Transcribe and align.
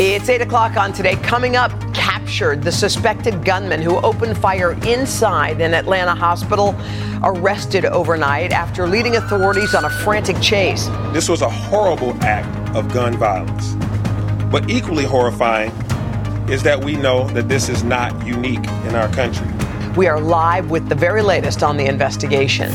It's 0.00 0.28
8 0.28 0.40
o'clock 0.40 0.76
on 0.76 0.92
today. 0.92 1.14
Coming 1.14 1.54
up, 1.54 1.70
captured 1.94 2.64
the 2.64 2.72
suspected 2.72 3.44
gunman 3.44 3.80
who 3.80 3.98
opened 3.98 4.36
fire 4.36 4.72
inside 4.84 5.60
an 5.60 5.72
Atlanta 5.72 6.16
hospital, 6.16 6.74
arrested 7.22 7.84
overnight 7.84 8.50
after 8.50 8.88
leading 8.88 9.14
authorities 9.14 9.72
on 9.72 9.84
a 9.84 9.90
frantic 9.90 10.40
chase. 10.40 10.88
This 11.12 11.28
was 11.28 11.42
a 11.42 11.48
horrible 11.48 12.12
act 12.24 12.74
of 12.74 12.92
gun 12.92 13.16
violence. 13.16 13.74
But 14.50 14.68
equally 14.68 15.04
horrifying 15.04 15.70
is 16.50 16.64
that 16.64 16.84
we 16.84 16.96
know 16.96 17.28
that 17.28 17.48
this 17.48 17.68
is 17.68 17.84
not 17.84 18.26
unique 18.26 18.66
in 18.88 18.96
our 18.96 19.08
country. 19.10 19.46
We 19.96 20.08
are 20.08 20.20
live 20.20 20.70
with 20.70 20.88
the 20.88 20.96
very 20.96 21.22
latest 21.22 21.62
on 21.62 21.76
the 21.76 21.86
investigation. 21.86 22.72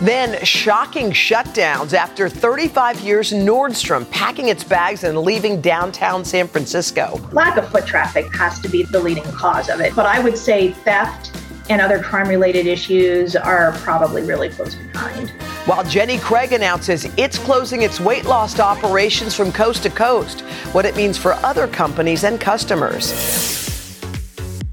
Then, 0.00 0.42
shocking 0.46 1.10
shutdowns 1.10 1.92
after 1.92 2.30
35 2.30 3.00
years, 3.00 3.32
Nordstrom 3.32 4.10
packing 4.10 4.48
its 4.48 4.64
bags 4.64 5.04
and 5.04 5.18
leaving 5.18 5.60
downtown 5.60 6.24
San 6.24 6.48
Francisco. 6.48 7.20
Lack 7.32 7.58
of 7.58 7.68
foot 7.68 7.86
traffic 7.86 8.34
has 8.34 8.58
to 8.60 8.68
be 8.70 8.84
the 8.84 8.98
leading 8.98 9.24
cause 9.24 9.68
of 9.68 9.80
it. 9.80 9.94
But 9.94 10.06
I 10.06 10.18
would 10.20 10.38
say 10.38 10.70
theft 10.70 11.36
and 11.68 11.82
other 11.82 12.02
crime 12.02 12.28
related 12.28 12.66
issues 12.66 13.36
are 13.36 13.72
probably 13.72 14.22
really 14.22 14.48
close 14.48 14.74
behind. 14.74 15.28
While 15.66 15.84
Jenny 15.84 16.16
Craig 16.16 16.52
announces 16.52 17.04
it's 17.18 17.36
closing 17.36 17.82
its 17.82 18.00
weight 18.00 18.24
loss 18.24 18.58
operations 18.58 19.34
from 19.34 19.52
coast 19.52 19.82
to 19.82 19.90
coast, 19.90 20.40
what 20.72 20.86
it 20.86 20.96
means 20.96 21.18
for 21.18 21.34
other 21.34 21.68
companies 21.68 22.24
and 22.24 22.40
customers. 22.40 24.00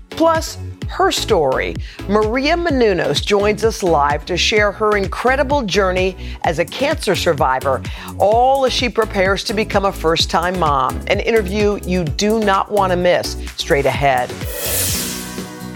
Plus, 0.09 0.57
her 0.89 1.11
story. 1.11 1.75
Maria 2.07 2.55
Menounos 2.55 3.23
joins 3.23 3.63
us 3.63 3.83
live 3.83 4.25
to 4.25 4.37
share 4.37 4.71
her 4.71 4.97
incredible 4.97 5.61
journey 5.63 6.15
as 6.43 6.59
a 6.59 6.65
cancer 6.65 7.15
survivor, 7.15 7.81
all 8.17 8.65
as 8.65 8.73
she 8.73 8.89
prepares 8.89 9.43
to 9.45 9.53
become 9.53 9.85
a 9.85 9.91
first 9.91 10.29
time 10.29 10.57
mom. 10.59 10.97
An 11.07 11.19
interview 11.19 11.79
you 11.83 12.03
do 12.03 12.39
not 12.39 12.71
want 12.71 12.91
to 12.91 12.97
miss. 12.97 13.37
Straight 13.57 13.85
ahead. 13.85 14.31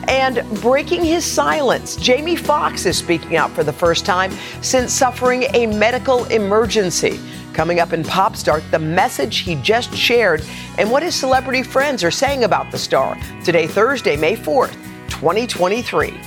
And 0.07 0.43
breaking 0.61 1.05
his 1.05 1.23
silence, 1.23 1.95
Jamie 1.95 2.35
Foxx 2.35 2.85
is 2.85 2.97
speaking 2.97 3.37
out 3.37 3.51
for 3.51 3.63
the 3.63 3.71
first 3.71 4.05
time 4.05 4.31
since 4.61 4.91
suffering 4.91 5.45
a 5.53 5.67
medical 5.67 6.25
emergency. 6.25 7.19
Coming 7.53 7.79
up 7.79 7.93
in 7.93 8.03
Pop 8.03 8.35
Start, 8.35 8.63
the 8.71 8.79
message 8.79 9.39
he 9.39 9.55
just 9.55 9.93
shared 9.93 10.43
and 10.77 10.89
what 10.89 11.03
his 11.03 11.15
celebrity 11.15 11.63
friends 11.63 12.03
are 12.03 12.11
saying 12.11 12.43
about 12.43 12.71
the 12.71 12.77
star. 12.77 13.17
Today, 13.43 13.67
Thursday, 13.67 14.15
May 14.17 14.35
4th. 14.35 14.75
2023. 15.21 16.09
Here 16.09 16.17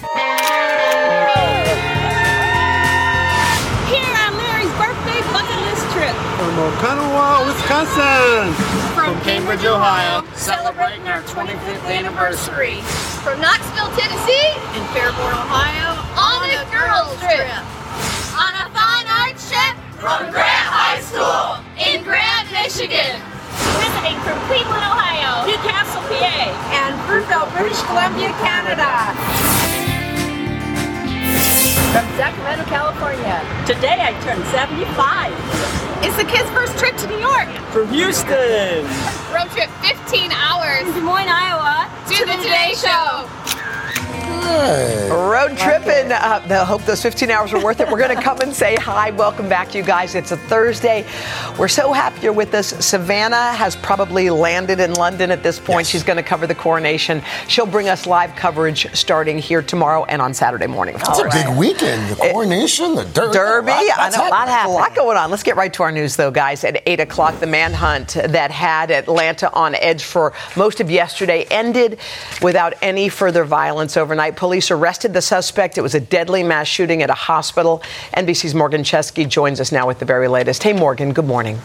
on 4.23 4.31
Larry's 4.39 4.71
birthday 4.79 5.19
bucket 5.35 5.59
list 5.67 5.83
trip. 5.91 6.15
From 6.39 6.55
Oconomowoc, 6.63 7.43
Wisconsin. 7.51 8.55
From 8.95 9.19
Cambridge, 9.27 9.65
Ohio, 9.67 10.23
celebrating 10.39 11.03
our 11.09 11.23
25th 11.27 11.91
anniversary. 11.91 12.83
From 13.27 13.41
Knoxville, 13.41 13.91
Tennessee. 13.99 14.55
In 14.79 14.87
Fairborn, 14.95 15.43
Ohio, 15.43 15.99
on, 16.15 16.47
on 16.47 16.55
a, 16.55 16.63
a 16.63 16.71
girls, 16.71 17.19
girls 17.19 17.19
trip. 17.19 17.51
trip. 17.51 17.67
On 18.39 18.55
a 18.63 18.71
British 27.65 27.83
Columbia, 27.85 28.29
Canada. 28.45 29.17
From 31.97 32.05
Sacramento, 32.13 32.65
California. 32.69 33.41
Today 33.65 34.05
I 34.05 34.13
turned 34.21 34.45
75. 34.53 35.33
It's 36.05 36.15
the 36.19 36.29
kids' 36.29 36.51
first 36.51 36.77
trip 36.77 36.95
to 36.99 37.07
New 37.09 37.17
York. 37.17 37.49
From 37.73 37.89
Houston. 37.89 38.85
Road 39.33 39.49
trip 39.57 39.71
15 39.81 40.31
hours. 40.33 40.83
From 40.83 40.93
Des 40.93 41.01
Moines, 41.01 41.33
Iowa. 41.33 41.89
To, 42.05 42.13
to 42.13 42.27
the, 42.27 42.37
the 42.37 42.43
Today, 42.43 42.75
Today 42.77 42.85
Show. 42.85 43.44
Road 44.55 45.59
tripping. 45.59 46.13
Uh, 46.13 46.41
I 46.49 46.65
hope 46.65 46.83
those 46.85 47.03
15 47.03 47.31
hours 47.31 47.53
were 47.53 47.63
worth 47.63 47.81
it. 47.81 47.91
We're 47.91 47.99
going 47.99 48.17
to 48.17 48.23
come 48.23 48.41
and 48.41 48.55
say 48.55 48.77
hi. 48.77 49.11
Welcome 49.11 49.49
back, 49.49 49.75
you 49.75 49.83
guys. 49.83 50.15
It's 50.15 50.31
a 50.31 50.37
Thursday. 50.37 51.05
We're 51.59 51.69
so 51.69 51.93
happy 51.93 52.23
you're 52.23 52.33
with 52.33 52.55
us. 52.55 52.69
Savannah 52.85 53.53
has 53.53 53.75
probably 53.77 54.31
landed 54.31 54.79
in 54.79 54.95
London 54.95 55.31
at 55.33 55.43
this 55.43 55.59
point. 55.59 55.81
Yes. 55.81 55.89
She's 55.89 56.03
going 56.05 56.19
to 56.19 56.23
cover 56.23 56.47
the 56.47 56.55
coronation. 56.55 57.21
She'll 57.49 57.67
bring 57.67 57.89
us 57.89 58.07
live 58.07 58.37
coverage 58.37 58.87
starting 58.95 59.39
here 59.39 59.61
tomorrow 59.61 60.05
and 60.05 60.23
on 60.23 60.33
Saturday 60.35 60.69
morning. 60.69 60.95
It's 60.99 61.19
a 61.19 61.29
big 61.31 61.49
weekend. 61.59 62.11
The 62.13 62.31
coronation, 62.31 62.93
it, 62.93 63.13
the 63.13 63.33
derby. 63.33 63.35
Derby. 63.35 63.73
I 63.73 64.11
know, 64.11 64.29
a 64.29 64.31
lot, 64.31 64.67
a 64.67 64.69
lot 64.71 64.95
going 64.95 65.17
on. 65.17 65.31
Let's 65.31 65.43
get 65.43 65.57
right 65.57 65.73
to 65.75 65.83
our 65.83 65.93
news, 65.93 66.15
though, 66.17 66.31
guys. 66.31 66.63
At 66.65 66.81
8 66.87 67.01
o'clock, 67.01 67.41
the 67.41 67.47
manhunt 67.47 68.15
that 68.15 68.51
had 68.53 68.91
Atlanta 68.93 69.53
on 69.53 69.75
edge 69.75 70.05
for 70.05 70.33
most 70.57 70.81
of 70.81 70.91
yesterday 70.91 71.45
ended 71.51 71.99
without 72.41 72.75
any 72.83 73.09
further 73.09 73.45
violence 73.45 73.97
overnight. 73.97 74.37
Police 74.45 74.71
arrested 74.71 75.15
the 75.15 75.23
suspect. 75.23 75.79
It 75.79 75.81
was 75.81 75.95
a 75.95 76.01
deadly 76.01 76.43
mass 76.43 76.67
shooting 76.67 77.03
at 77.03 77.09
a 77.09 77.15
hospital. 77.15 77.83
NBC's 78.15 78.55
Morgan 78.55 78.83
Chesky 78.83 79.27
joins 79.27 79.59
us 79.59 79.73
now 79.73 79.87
with 79.87 80.01
the 80.01 80.05
very 80.05 80.29
latest. 80.29 80.63
Hey, 80.63 80.75
Morgan, 80.75 81.15
good 81.15 81.25
morning. 81.25 81.59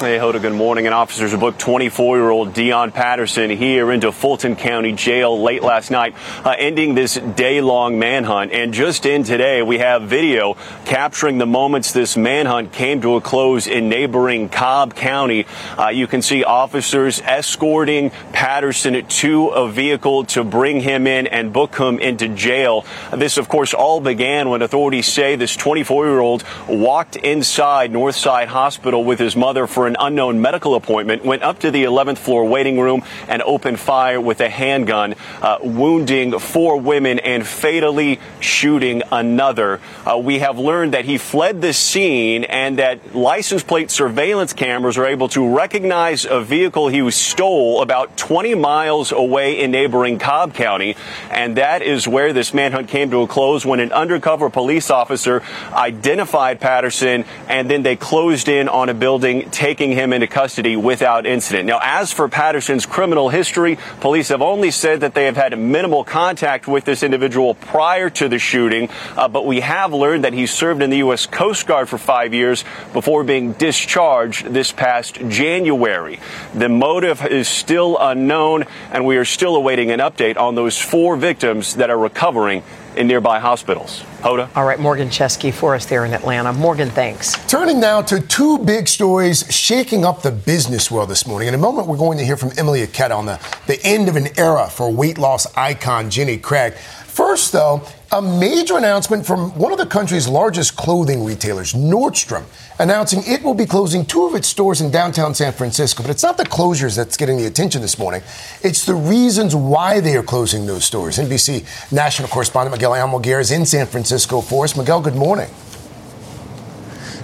Hey, 0.00 0.16
Hoda, 0.16 0.40
good 0.40 0.54
morning. 0.54 0.86
And 0.86 0.94
officers 0.94 1.36
booked 1.36 1.58
24 1.58 2.16
year 2.16 2.30
old 2.30 2.54
Deion 2.54 2.90
Patterson 2.94 3.50
here 3.50 3.92
into 3.92 4.12
Fulton 4.12 4.56
County 4.56 4.92
Jail 4.92 5.38
late 5.42 5.62
last 5.62 5.90
night, 5.90 6.14
uh, 6.42 6.54
ending 6.58 6.94
this 6.94 7.16
day 7.16 7.60
long 7.60 7.98
manhunt. 7.98 8.50
And 8.50 8.72
just 8.72 9.04
in 9.04 9.24
today, 9.24 9.60
we 9.60 9.76
have 9.76 10.04
video 10.04 10.54
capturing 10.86 11.36
the 11.36 11.44
moments 11.44 11.92
this 11.92 12.16
manhunt 12.16 12.72
came 12.72 13.02
to 13.02 13.16
a 13.16 13.20
close 13.20 13.66
in 13.66 13.90
neighboring 13.90 14.48
Cobb 14.48 14.94
County. 14.94 15.44
Uh, 15.78 15.88
you 15.88 16.06
can 16.06 16.22
see 16.22 16.44
officers 16.44 17.20
escorting 17.20 18.08
Patterson 18.32 19.04
to 19.06 19.48
a 19.48 19.68
vehicle 19.70 20.24
to 20.24 20.44
bring 20.44 20.80
him 20.80 21.06
in 21.06 21.26
and 21.26 21.52
book 21.52 21.76
him 21.76 21.98
into 21.98 22.26
jail. 22.26 22.86
This, 23.14 23.36
of 23.36 23.50
course, 23.50 23.74
all 23.74 24.00
began 24.00 24.48
when 24.48 24.62
authorities 24.62 25.08
say 25.08 25.36
this 25.36 25.54
24 25.56 26.06
year 26.06 26.20
old 26.20 26.42
walked 26.66 27.16
inside 27.16 27.92
Northside 27.92 28.46
Hospital 28.46 29.04
with 29.04 29.18
his 29.18 29.36
mother 29.36 29.66
for 29.66 29.89
an 29.90 29.96
unknown 30.00 30.40
medical 30.40 30.74
appointment, 30.74 31.24
went 31.24 31.42
up 31.42 31.58
to 31.60 31.70
the 31.70 31.84
11th 31.84 32.18
floor 32.18 32.44
waiting 32.44 32.78
room 32.78 33.02
and 33.28 33.42
opened 33.42 33.78
fire 33.78 34.20
with 34.20 34.40
a 34.40 34.48
handgun, 34.48 35.14
uh, 35.42 35.58
wounding 35.60 36.38
four 36.38 36.80
women 36.80 37.18
and 37.18 37.46
fatally 37.46 38.20
shooting 38.38 39.02
another. 39.10 39.80
Uh, 40.06 40.16
we 40.18 40.38
have 40.38 40.58
learned 40.58 40.94
that 40.94 41.04
he 41.04 41.18
fled 41.18 41.60
the 41.60 41.72
scene 41.72 42.44
and 42.44 42.78
that 42.78 43.14
license 43.14 43.62
plate 43.62 43.90
surveillance 43.90 44.52
cameras 44.52 44.96
are 44.96 45.06
able 45.06 45.28
to 45.28 45.56
recognize 45.56 46.24
a 46.24 46.40
vehicle 46.40 46.88
he 46.88 47.10
stole 47.10 47.82
about 47.82 48.16
20 48.16 48.54
miles 48.54 49.10
away 49.10 49.60
in 49.60 49.70
neighboring 49.72 50.18
Cobb 50.18 50.54
County. 50.54 50.96
And 51.30 51.56
that 51.56 51.82
is 51.82 52.06
where 52.06 52.32
this 52.32 52.54
manhunt 52.54 52.88
came 52.88 53.10
to 53.10 53.22
a 53.22 53.26
close 53.26 53.66
when 53.66 53.80
an 53.80 53.90
undercover 53.92 54.50
police 54.50 54.90
officer 54.90 55.42
identified 55.72 56.60
Patterson 56.60 57.24
and 57.48 57.68
then 57.68 57.82
they 57.82 57.96
closed 57.96 58.48
in 58.48 58.68
on 58.68 58.88
a 58.88 58.94
building, 58.94 59.50
taking 59.50 59.79
taking 59.80 59.96
him 59.96 60.12
into 60.12 60.26
custody 60.26 60.76
without 60.76 61.24
incident. 61.24 61.66
Now, 61.66 61.80
as 61.82 62.12
for 62.12 62.28
Patterson's 62.28 62.84
criminal 62.84 63.30
history, 63.30 63.78
police 64.00 64.28
have 64.28 64.42
only 64.42 64.70
said 64.70 65.00
that 65.00 65.14
they 65.14 65.24
have 65.24 65.36
had 65.36 65.58
minimal 65.58 66.04
contact 66.04 66.68
with 66.68 66.84
this 66.84 67.02
individual 67.02 67.54
prior 67.54 68.10
to 68.10 68.28
the 68.28 68.38
shooting, 68.38 68.90
uh, 69.16 69.26
but 69.28 69.46
we 69.46 69.60
have 69.60 69.94
learned 69.94 70.24
that 70.24 70.34
he 70.34 70.44
served 70.46 70.82
in 70.82 70.90
the 70.90 70.98
U.S. 70.98 71.24
Coast 71.24 71.66
Guard 71.66 71.88
for 71.88 71.96
five 71.96 72.34
years 72.34 72.62
before 72.92 73.24
being 73.24 73.54
discharged 73.54 74.44
this 74.44 74.70
past 74.70 75.14
January. 75.30 76.20
The 76.52 76.68
motive 76.68 77.24
is 77.24 77.48
still 77.48 77.96
unknown, 77.98 78.66
and 78.92 79.06
we 79.06 79.16
are 79.16 79.24
still 79.24 79.56
awaiting 79.56 79.90
an 79.92 80.00
update 80.00 80.36
on 80.36 80.56
those 80.56 80.78
four 80.78 81.16
victims 81.16 81.76
that 81.76 81.88
are 81.88 81.98
recovering 81.98 82.64
in 82.96 83.06
nearby 83.06 83.38
hospitals. 83.38 84.02
Hoda? 84.20 84.48
All 84.56 84.64
right, 84.64 84.78
Morgan 84.78 85.08
Chesky 85.08 85.52
for 85.52 85.74
us 85.74 85.86
there 85.86 86.04
in 86.04 86.12
Atlanta. 86.12 86.52
Morgan, 86.52 86.90
thanks. 86.90 87.34
Turning 87.46 87.80
now 87.80 88.02
to 88.02 88.20
two 88.20 88.58
big 88.58 88.88
stories 88.88 89.44
shaking 89.50 90.04
up 90.04 90.22
the 90.22 90.30
business 90.30 90.90
world 90.90 91.08
this 91.08 91.26
morning. 91.26 91.48
In 91.48 91.54
a 91.54 91.58
moment, 91.58 91.86
we're 91.86 91.96
going 91.96 92.18
to 92.18 92.24
hear 92.24 92.36
from 92.36 92.50
Emily 92.56 92.86
Ikeda 92.86 93.16
on 93.16 93.26
the, 93.26 93.40
the 93.66 93.80
end 93.84 94.08
of 94.08 94.16
an 94.16 94.28
era 94.38 94.68
for 94.68 94.92
weight 94.92 95.18
loss 95.18 95.46
icon 95.56 96.10
Jenny 96.10 96.36
Craig. 96.36 96.74
First, 96.74 97.52
though, 97.52 97.82
A 98.12 98.20
major 98.20 98.76
announcement 98.76 99.24
from 99.24 99.56
one 99.56 99.70
of 99.70 99.78
the 99.78 99.86
country's 99.86 100.26
largest 100.26 100.74
clothing 100.74 101.24
retailers, 101.24 101.74
Nordstrom, 101.74 102.42
announcing 102.80 103.22
it 103.24 103.40
will 103.44 103.54
be 103.54 103.66
closing 103.66 104.04
two 104.04 104.26
of 104.26 104.34
its 104.34 104.48
stores 104.48 104.80
in 104.80 104.90
downtown 104.90 105.32
San 105.32 105.52
Francisco. 105.52 106.02
But 106.02 106.10
it's 106.10 106.24
not 106.24 106.36
the 106.36 106.42
closures 106.42 106.96
that's 106.96 107.16
getting 107.16 107.36
the 107.36 107.46
attention 107.46 107.80
this 107.82 108.00
morning, 108.00 108.22
it's 108.64 108.84
the 108.84 108.96
reasons 108.96 109.54
why 109.54 110.00
they 110.00 110.16
are 110.16 110.24
closing 110.24 110.66
those 110.66 110.84
stores. 110.84 111.18
NBC 111.18 111.92
national 111.92 112.26
correspondent 112.26 112.74
Miguel 112.74 112.94
Almaguer 112.94 113.40
is 113.40 113.52
in 113.52 113.64
San 113.64 113.86
Francisco 113.86 114.40
for 114.40 114.64
us. 114.64 114.76
Miguel, 114.76 115.00
good 115.00 115.14
morning. 115.14 115.48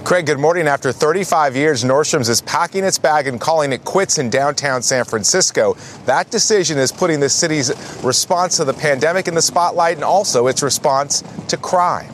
Craig, 0.07 0.25
good 0.25 0.39
morning. 0.39 0.69
After 0.69 0.93
35 0.93 1.57
years, 1.57 1.83
Nordstrom's 1.83 2.29
is 2.29 2.39
packing 2.39 2.85
its 2.85 2.97
bag 2.97 3.27
and 3.27 3.41
calling 3.41 3.73
it 3.73 3.83
quits 3.83 4.19
in 4.19 4.29
downtown 4.29 4.81
San 4.81 5.03
Francisco. 5.03 5.73
That 6.05 6.31
decision 6.31 6.77
is 6.77 6.93
putting 6.93 7.19
the 7.19 7.27
city's 7.27 7.73
response 8.05 8.55
to 8.55 8.63
the 8.63 8.73
pandemic 8.73 9.27
in 9.27 9.33
the 9.33 9.41
spotlight 9.41 9.95
and 9.95 10.05
also 10.05 10.47
its 10.47 10.63
response 10.63 11.25
to 11.49 11.57
crime. 11.57 12.09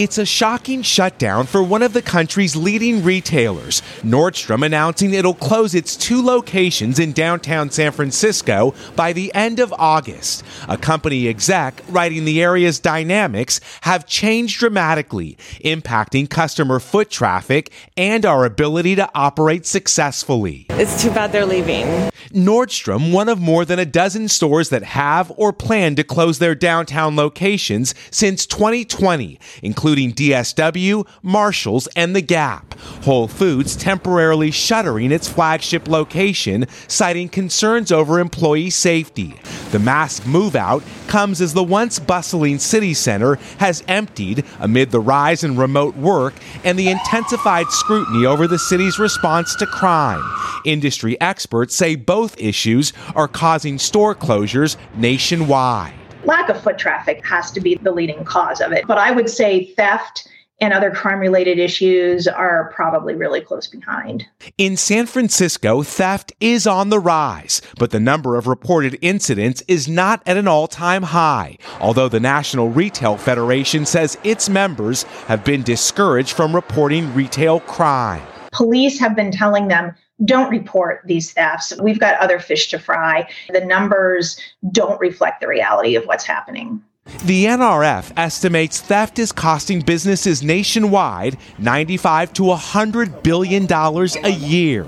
It's 0.00 0.16
a 0.16 0.24
shocking 0.24 0.80
shutdown 0.80 1.44
for 1.44 1.62
one 1.62 1.82
of 1.82 1.92
the 1.92 2.00
country's 2.00 2.56
leading 2.56 3.04
retailers. 3.04 3.82
Nordstrom 4.00 4.64
announcing 4.64 5.12
it'll 5.12 5.34
close 5.34 5.74
its 5.74 5.94
two 5.94 6.24
locations 6.24 6.98
in 6.98 7.12
downtown 7.12 7.70
San 7.70 7.92
Francisco 7.92 8.72
by 8.96 9.12
the 9.12 9.30
end 9.34 9.60
of 9.60 9.74
August. 9.76 10.42
A 10.70 10.78
company 10.78 11.28
exec 11.28 11.82
writing 11.90 12.24
the 12.24 12.42
area's 12.42 12.78
dynamics 12.80 13.60
have 13.82 14.06
changed 14.06 14.58
dramatically, 14.60 15.36
impacting 15.62 16.30
customer 16.30 16.80
foot 16.80 17.10
traffic 17.10 17.70
and 17.94 18.24
our 18.24 18.46
ability 18.46 18.94
to 18.94 19.10
operate 19.14 19.66
successfully. 19.66 20.64
It's 20.70 21.02
too 21.02 21.10
bad 21.10 21.30
they're 21.30 21.44
leaving. 21.44 21.84
Nordstrom, 22.30 23.12
one 23.12 23.28
of 23.28 23.38
more 23.38 23.66
than 23.66 23.78
a 23.78 23.84
dozen 23.84 24.28
stores 24.28 24.70
that 24.70 24.82
have 24.82 25.30
or 25.36 25.52
plan 25.52 25.94
to 25.96 26.04
close 26.04 26.38
their 26.38 26.54
downtown 26.54 27.16
locations 27.16 27.94
since 28.10 28.46
2020, 28.46 29.38
including 29.62 29.89
including 29.90 30.12
DSW, 30.12 31.04
Marshalls, 31.20 31.88
and 31.96 32.14
The 32.14 32.22
Gap. 32.22 32.78
Whole 33.02 33.26
Foods 33.26 33.74
temporarily 33.74 34.52
shuttering 34.52 35.10
its 35.10 35.28
flagship 35.28 35.88
location, 35.88 36.66
citing 36.86 37.28
concerns 37.28 37.90
over 37.90 38.20
employee 38.20 38.70
safety. 38.70 39.34
The 39.72 39.80
mass 39.80 40.24
move 40.24 40.54
out 40.54 40.84
comes 41.08 41.40
as 41.40 41.54
the 41.54 41.64
once 41.64 41.98
bustling 41.98 42.60
city 42.60 42.94
center 42.94 43.34
has 43.58 43.82
emptied 43.88 44.44
amid 44.60 44.92
the 44.92 45.00
rise 45.00 45.42
in 45.42 45.56
remote 45.56 45.96
work 45.96 46.34
and 46.62 46.78
the 46.78 46.88
intensified 46.88 47.66
scrutiny 47.70 48.26
over 48.26 48.46
the 48.46 48.60
city's 48.60 49.00
response 49.00 49.56
to 49.56 49.66
crime. 49.66 50.22
Industry 50.64 51.20
experts 51.20 51.74
say 51.74 51.96
both 51.96 52.40
issues 52.40 52.92
are 53.16 53.26
causing 53.26 53.76
store 53.76 54.14
closures 54.14 54.76
nationwide 54.94 55.94
lack 56.24 56.48
of 56.48 56.60
foot 56.62 56.78
traffic 56.78 57.24
has 57.24 57.50
to 57.52 57.60
be 57.60 57.76
the 57.76 57.92
leading 57.92 58.24
cause 58.24 58.60
of 58.60 58.72
it. 58.72 58.86
But 58.86 58.98
I 58.98 59.10
would 59.10 59.28
say 59.28 59.66
theft 59.74 60.28
and 60.60 60.74
other 60.74 60.90
crime 60.90 61.18
related 61.18 61.58
issues 61.58 62.28
are 62.28 62.70
probably 62.74 63.14
really 63.14 63.40
close 63.40 63.66
behind. 63.66 64.26
In 64.58 64.76
San 64.76 65.06
Francisco, 65.06 65.82
theft 65.82 66.32
is 66.40 66.66
on 66.66 66.90
the 66.90 66.98
rise, 66.98 67.62
but 67.78 67.90
the 67.90 68.00
number 68.00 68.36
of 68.36 68.46
reported 68.46 68.98
incidents 69.00 69.62
is 69.66 69.88
not 69.88 70.22
at 70.26 70.36
an 70.36 70.46
all 70.46 70.68
time 70.68 71.02
high, 71.02 71.56
although 71.80 72.08
the 72.08 72.20
National 72.20 72.68
Retail 72.68 73.16
Federation 73.16 73.86
says 73.86 74.18
its 74.22 74.48
members 74.48 75.04
have 75.26 75.44
been 75.44 75.62
discouraged 75.62 76.32
from 76.32 76.54
reporting 76.54 77.12
retail 77.14 77.60
crime. 77.60 78.22
Police 78.52 78.98
have 78.98 79.16
been 79.16 79.30
telling 79.30 79.68
them 79.68 79.94
don't 80.24 80.50
report 80.50 81.02
these 81.04 81.32
thefts. 81.32 81.72
We've 81.80 81.98
got 81.98 82.18
other 82.18 82.38
fish 82.38 82.68
to 82.70 82.78
fry. 82.78 83.28
The 83.52 83.64
numbers 83.64 84.38
don't 84.70 85.00
reflect 85.00 85.40
the 85.40 85.48
reality 85.48 85.96
of 85.96 86.04
what's 86.04 86.24
happening. 86.24 86.82
The 87.24 87.46
NRF 87.46 88.12
estimates 88.16 88.80
theft 88.80 89.18
is 89.18 89.32
costing 89.32 89.80
businesses 89.80 90.42
nationwide 90.42 91.38
95 91.58 92.32
to 92.34 92.44
100 92.44 93.22
billion 93.22 93.66
dollars 93.66 94.16
a 94.22 94.30
year. 94.30 94.86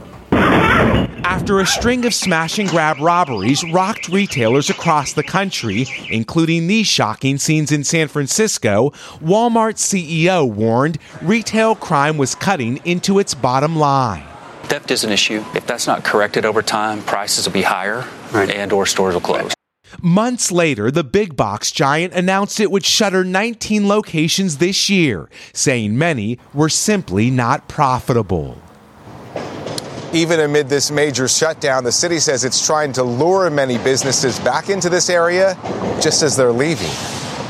After 1.24 1.60
a 1.60 1.66
string 1.66 2.04
of 2.04 2.12
smash 2.12 2.58
and 2.58 2.68
grab 2.68 2.98
robberies 2.98 3.64
rocked 3.64 4.08
retailers 4.08 4.70
across 4.70 5.12
the 5.12 5.22
country, 5.22 5.86
including 6.10 6.66
these 6.66 6.86
shocking 6.86 7.38
scenes 7.38 7.72
in 7.72 7.84
San 7.84 8.08
Francisco, 8.08 8.90
Walmart 9.22 9.76
CEO 9.76 10.48
warned 10.48 10.98
retail 11.22 11.74
crime 11.74 12.18
was 12.18 12.34
cutting 12.34 12.78
into 12.84 13.18
its 13.18 13.34
bottom 13.34 13.76
line 13.76 14.24
theft 14.72 14.90
is 14.90 15.04
an 15.04 15.12
issue. 15.12 15.44
If 15.54 15.66
that's 15.66 15.86
not 15.86 16.02
corrected 16.02 16.46
over 16.46 16.62
time, 16.62 17.02
prices 17.02 17.44
will 17.44 17.52
be 17.52 17.60
higher 17.60 18.08
right. 18.32 18.48
and 18.48 18.72
or 18.72 18.86
stores 18.86 19.12
will 19.12 19.20
close. 19.20 19.52
Months 20.00 20.50
later, 20.50 20.90
the 20.90 21.04
big 21.04 21.36
box 21.36 21.70
giant 21.70 22.14
announced 22.14 22.58
it 22.58 22.70
would 22.70 22.86
shutter 22.86 23.22
19 23.22 23.86
locations 23.86 24.56
this 24.56 24.88
year, 24.88 25.28
saying 25.52 25.98
many 25.98 26.38
were 26.54 26.70
simply 26.70 27.30
not 27.30 27.68
profitable. 27.68 28.62
Even 30.14 30.40
amid 30.40 30.70
this 30.70 30.90
major 30.90 31.28
shutdown, 31.28 31.84
the 31.84 31.92
city 31.92 32.18
says 32.18 32.42
it's 32.42 32.64
trying 32.66 32.94
to 32.94 33.02
lure 33.02 33.50
many 33.50 33.76
businesses 33.76 34.40
back 34.40 34.70
into 34.70 34.88
this 34.88 35.10
area 35.10 35.54
just 36.00 36.22
as 36.22 36.34
they're 36.34 36.50
leaving. 36.50 36.90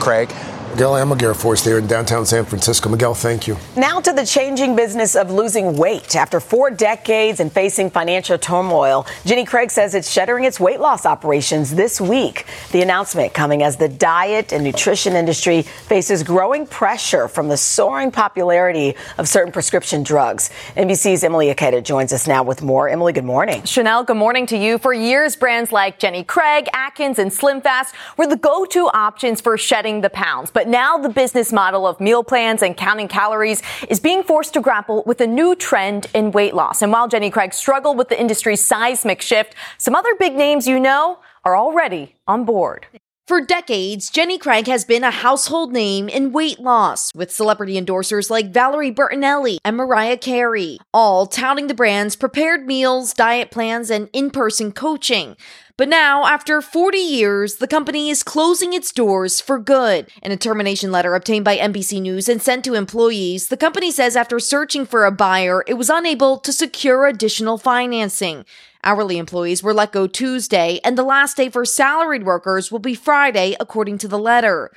Craig? 0.01 0.29
Miguel 0.73 0.93
Almaguer 0.95 1.37
for 1.37 1.53
us 1.53 1.63
there 1.63 1.77
in 1.77 1.87
downtown 1.87 2.25
San 2.25 2.47
Francisco. 2.47 2.89
Miguel, 2.89 3.13
thank 3.13 3.47
you. 3.47 3.59
Now 3.77 4.01
to 4.01 4.11
the 4.11 4.25
changing 4.25 4.75
business 4.75 5.15
of 5.15 5.31
losing 5.31 5.77
weight. 5.77 6.17
After 6.17 6.41
four 6.41 6.71
decades 6.71 7.41
and 7.41 7.53
facing 7.53 7.91
financial 7.91 8.39
turmoil, 8.39 9.07
Jenny 9.27 9.45
Craig 9.45 9.71
says 9.71 9.95
it's 9.95 10.11
shuttering 10.11 10.45
its 10.45 10.59
weight 10.59 10.81
loss 10.81 11.05
operations 11.05 11.75
this 11.75 12.01
week. 12.01 12.47
The 12.71 12.81
announcement 12.81 13.35
coming 13.35 13.63
as 13.63 13.77
the 13.77 13.87
diet 13.87 14.55
and 14.55 14.65
nutrition 14.65 15.13
industry 15.13 15.61
faces 15.61 16.23
growing 16.23 16.67
pressure 16.67 17.29
from 17.29 17.49
the 17.49 17.59
soaring 17.59 18.11
popularity 18.11 18.95
of 19.19 19.29
certain 19.29 19.53
prescription 19.53 20.03
drugs. 20.03 20.49
NBC's 20.75 21.23
Emily 21.23 21.49
Ikeda 21.49 21.85
joins 21.85 22.15
us 22.15 22.27
now 22.27 22.43
with 22.43 22.63
more. 22.63 22.89
Emily, 22.89 23.13
good 23.13 23.27
morning. 23.27 23.61
Sheinelle, 23.61 24.07
good 24.07 24.17
morning 24.17 24.47
to 24.47 24.57
you. 24.57 24.79
For 24.79 24.95
years, 24.95 25.37
brands 25.37 25.71
like 25.71 25.99
Jenny 25.99 26.25
Craig, 26.25 26.67
Atkins, 26.73 27.19
and 27.19 27.31
SlimFast 27.31 27.93
were 28.17 28.27
the 28.27 28.39
go-to 28.39 28.89
options 28.95 29.43
for 29.43 29.59
shedding 29.59 30.01
the 30.01 30.09
pounds. 30.09 30.51
But 30.51 30.62
but 30.63 30.69
now 30.69 30.97
the 30.97 31.09
business 31.09 31.53
model 31.53 31.89
of 31.89 31.99
meal 31.99 32.23
plans 32.23 32.63
and 32.63 32.77
counting 32.77 33.09
calories 33.09 33.63
is 33.89 33.99
being 33.99 34.23
forced 34.23 34.55
to 34.55 34.61
grapple 34.61 35.03
with 35.05 35.21
a 35.21 35.27
new 35.27 35.57
trend 35.57 36.07
in 36.15 36.31
weight 36.31 36.55
loss. 36.55 36.83
And 36.83 36.93
while 36.93 37.09
Jenny 37.09 37.31
Craig 37.31 37.53
struggled 37.53 37.99
with 37.99 38.11
the 38.11 38.21
industry's 38.21 38.65
seismic 38.65 39.21
shift, 39.21 39.57
some 39.77 39.97
other 39.97 40.15
big 40.15 40.37
names 40.37 40.69
you 40.69 40.79
know 40.79 41.19
are 41.45 41.57
already 41.57 42.15
on 42.29 42.45
board. 42.45 42.87
For 43.29 43.41
decades, 43.41 44.11
Jenny 44.11 44.37
Craig 44.37 44.67
has 44.67 44.85
been 44.85 45.05
a 45.05 45.11
household 45.11 45.73
name 45.73 46.09
in 46.09 46.33
weight 46.33 46.61
loss, 46.61 47.13
with 47.15 47.33
celebrity 47.33 47.81
endorsers 47.81 48.31
like 48.31 48.53
Valerie 48.53 48.93
Bertinelli 48.93 49.59
and 49.65 49.77
Mariah 49.77 50.17
Carey, 50.17 50.79
all 50.93 51.27
touting 51.27 51.69
the 51.69 51.73
brand's 51.75 52.15
prepared 52.15 52.67
meals, 52.67 53.15
diet 53.15 53.51
plans, 53.51 53.91
and 53.91 54.09
in 54.13 54.31
person 54.31 54.71
coaching. 54.71 55.37
But 55.79 55.89
now, 55.89 56.27
after 56.27 56.61
40 56.61 56.99
years, 56.99 57.57
the 57.57 57.67
company 57.67 58.11
is 58.11 58.23
closing 58.23 58.75
its 58.75 58.93
doors 58.93 59.41
for 59.41 59.59
good. 59.59 60.07
In 60.23 60.31
a 60.31 60.37
termination 60.37 60.93
letter 60.93 61.15
obtained 61.15 61.47
by 61.47 61.57
NBC 61.57 62.01
News 62.03 62.29
and 62.29 62.43
sent 62.43 62.65
to 62.65 62.75
employees, 62.75 63.49
the 63.49 63.57
company 63.57 63.91
says 63.91 64.15
after 64.15 64.39
searching 64.39 64.85
for 64.85 65.07
a 65.07 65.11
buyer, 65.11 65.65
it 65.67 65.75
was 65.75 65.89
unable 65.89 66.37
to 66.39 66.53
secure 66.53 67.07
additional 67.07 67.57
financing. 67.57 68.45
Hourly 68.85 69.17
employees 69.17 69.63
were 69.63 69.73
let 69.73 69.93
go 69.93 70.07
Tuesday, 70.07 70.79
and 70.85 70.99
the 70.99 71.05
last 71.05 71.39
day 71.39 71.49
for 71.49 71.65
salaried 71.65 72.25
workers 72.25 72.71
will 72.71 72.79
be 72.79 72.95
Friday, 72.95 73.57
according 73.59 73.97
to 73.99 74.09
the 74.09 74.19
letter. 74.19 74.73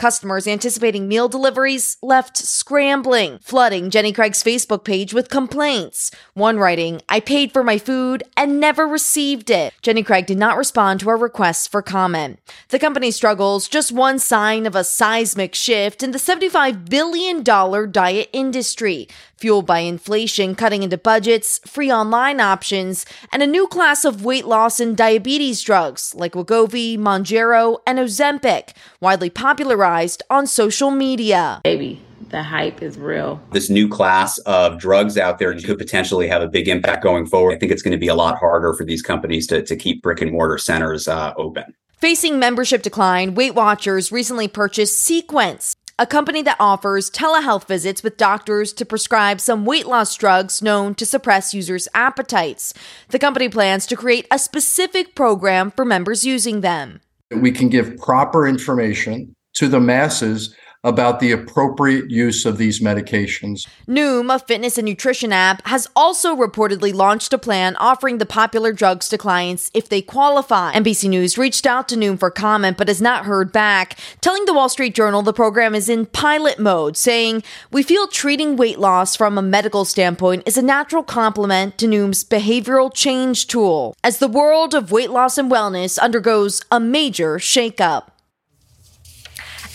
Customers 0.00 0.46
anticipating 0.46 1.08
meal 1.08 1.28
deliveries 1.28 1.98
left 2.00 2.34
scrambling, 2.38 3.38
flooding 3.42 3.90
Jenny 3.90 4.14
Craig's 4.14 4.42
Facebook 4.42 4.82
page 4.82 5.12
with 5.12 5.28
complaints. 5.28 6.10
One 6.32 6.56
writing, 6.56 7.02
I 7.06 7.20
paid 7.20 7.52
for 7.52 7.62
my 7.62 7.76
food 7.76 8.22
and 8.34 8.58
never 8.58 8.86
received 8.86 9.50
it. 9.50 9.74
Jenny 9.82 10.02
Craig 10.02 10.24
did 10.24 10.38
not 10.38 10.56
respond 10.56 11.00
to 11.00 11.10
our 11.10 11.18
requests 11.18 11.66
for 11.66 11.82
comment. 11.82 12.38
The 12.70 12.78
company 12.78 13.10
struggles 13.10 13.68
just 13.68 13.92
one 13.92 14.18
sign 14.18 14.64
of 14.64 14.74
a 14.74 14.84
seismic 14.84 15.54
shift 15.54 16.02
in 16.02 16.12
the 16.12 16.18
$75 16.18 16.88
billion 16.88 17.42
diet 17.44 18.30
industry 18.32 19.06
fueled 19.40 19.66
by 19.66 19.80
inflation 19.80 20.54
cutting 20.54 20.82
into 20.82 20.98
budgets, 20.98 21.58
free 21.66 21.90
online 21.90 22.38
options, 22.40 23.06
and 23.32 23.42
a 23.42 23.46
new 23.46 23.66
class 23.66 24.04
of 24.04 24.24
weight 24.24 24.46
loss 24.46 24.78
and 24.78 24.96
diabetes 24.96 25.62
drugs 25.62 26.14
like 26.14 26.32
Wegovy, 26.32 26.98
Mounjaro, 26.98 27.78
and 27.86 27.98
Ozempic, 27.98 28.74
widely 29.00 29.30
popularized 29.30 30.22
on 30.30 30.46
social 30.46 30.90
media. 30.90 31.60
Baby 31.64 32.02
the 32.30 32.42
hype 32.42 32.82
is 32.82 32.96
real. 32.96 33.40
This 33.52 33.68
new 33.68 33.88
class 33.88 34.38
of 34.38 34.78
drugs 34.78 35.18
out 35.18 35.38
there 35.38 35.52
could 35.60 35.78
potentially 35.78 36.28
have 36.28 36.42
a 36.42 36.48
big 36.48 36.68
impact 36.68 37.02
going 37.02 37.26
forward. 37.26 37.54
I 37.54 37.58
think 37.58 37.72
it's 37.72 37.82
going 37.82 37.92
to 37.92 37.98
be 37.98 38.08
a 38.08 38.14
lot 38.14 38.38
harder 38.38 38.72
for 38.72 38.84
these 38.84 39.02
companies 39.02 39.46
to, 39.48 39.62
to 39.62 39.76
keep 39.76 40.02
brick 40.02 40.20
and 40.20 40.32
mortar 40.32 40.58
centers 40.58 41.08
uh, 41.08 41.34
open. 41.36 41.74
Facing 42.00 42.38
membership 42.38 42.80
decline, 42.80 43.34
Weight 43.34 43.54
Watchers 43.54 44.10
recently 44.10 44.48
purchased 44.48 44.98
Sequence, 45.02 45.76
a 46.00 46.06
company 46.06 46.40
that 46.40 46.56
offers 46.58 47.10
telehealth 47.10 47.66
visits 47.68 48.02
with 48.02 48.16
doctors 48.16 48.72
to 48.72 48.86
prescribe 48.86 49.38
some 49.38 49.66
weight 49.66 49.86
loss 49.86 50.16
drugs 50.16 50.62
known 50.62 50.94
to 50.94 51.04
suppress 51.04 51.52
users' 51.52 51.88
appetites. 51.92 52.72
The 53.10 53.18
company 53.18 53.50
plans 53.50 53.84
to 53.84 53.96
create 53.96 54.26
a 54.30 54.38
specific 54.38 55.14
program 55.14 55.70
for 55.70 55.84
members 55.84 56.24
using 56.24 56.62
them. 56.62 57.02
We 57.30 57.52
can 57.52 57.68
give 57.68 57.98
proper 57.98 58.48
information 58.48 59.34
to 59.56 59.68
the 59.68 59.78
masses 59.78 60.56
about 60.82 61.20
the 61.20 61.30
appropriate 61.30 62.10
use 62.10 62.46
of 62.46 62.56
these 62.56 62.80
medications. 62.80 63.66
Noom, 63.86 64.34
a 64.34 64.38
fitness 64.38 64.78
and 64.78 64.86
nutrition 64.86 65.32
app, 65.32 65.66
has 65.66 65.86
also 65.94 66.34
reportedly 66.34 66.94
launched 66.94 67.32
a 67.32 67.38
plan 67.38 67.76
offering 67.76 68.18
the 68.18 68.26
popular 68.26 68.72
drugs 68.72 69.08
to 69.08 69.18
clients 69.18 69.70
if 69.74 69.88
they 69.88 70.00
qualify. 70.00 70.72
NBC 70.72 71.10
News 71.10 71.36
reached 71.36 71.66
out 71.66 71.88
to 71.88 71.96
Noom 71.96 72.18
for 72.18 72.30
comment 72.30 72.78
but 72.78 72.88
has 72.88 73.02
not 73.02 73.26
heard 73.26 73.52
back, 73.52 73.98
telling 74.20 74.46
the 74.46 74.54
Wall 74.54 74.68
Street 74.68 74.94
Journal 74.94 75.22
the 75.22 75.32
program 75.32 75.74
is 75.74 75.88
in 75.88 76.06
pilot 76.06 76.58
mode, 76.58 76.96
saying, 76.96 77.42
We 77.70 77.82
feel 77.82 78.06
treating 78.06 78.56
weight 78.56 78.78
loss 78.78 79.16
from 79.16 79.36
a 79.36 79.42
medical 79.42 79.84
standpoint 79.84 80.44
is 80.46 80.56
a 80.56 80.62
natural 80.62 81.02
complement 81.02 81.76
to 81.78 81.86
Noom's 81.86 82.24
behavioral 82.24 82.92
change 82.92 83.46
tool 83.46 83.94
as 84.02 84.18
the 84.18 84.28
world 84.28 84.74
of 84.74 84.90
weight 84.90 85.10
loss 85.10 85.36
and 85.36 85.50
wellness 85.50 85.98
undergoes 85.98 86.62
a 86.70 86.80
major 86.80 87.36
shakeup. 87.36 88.04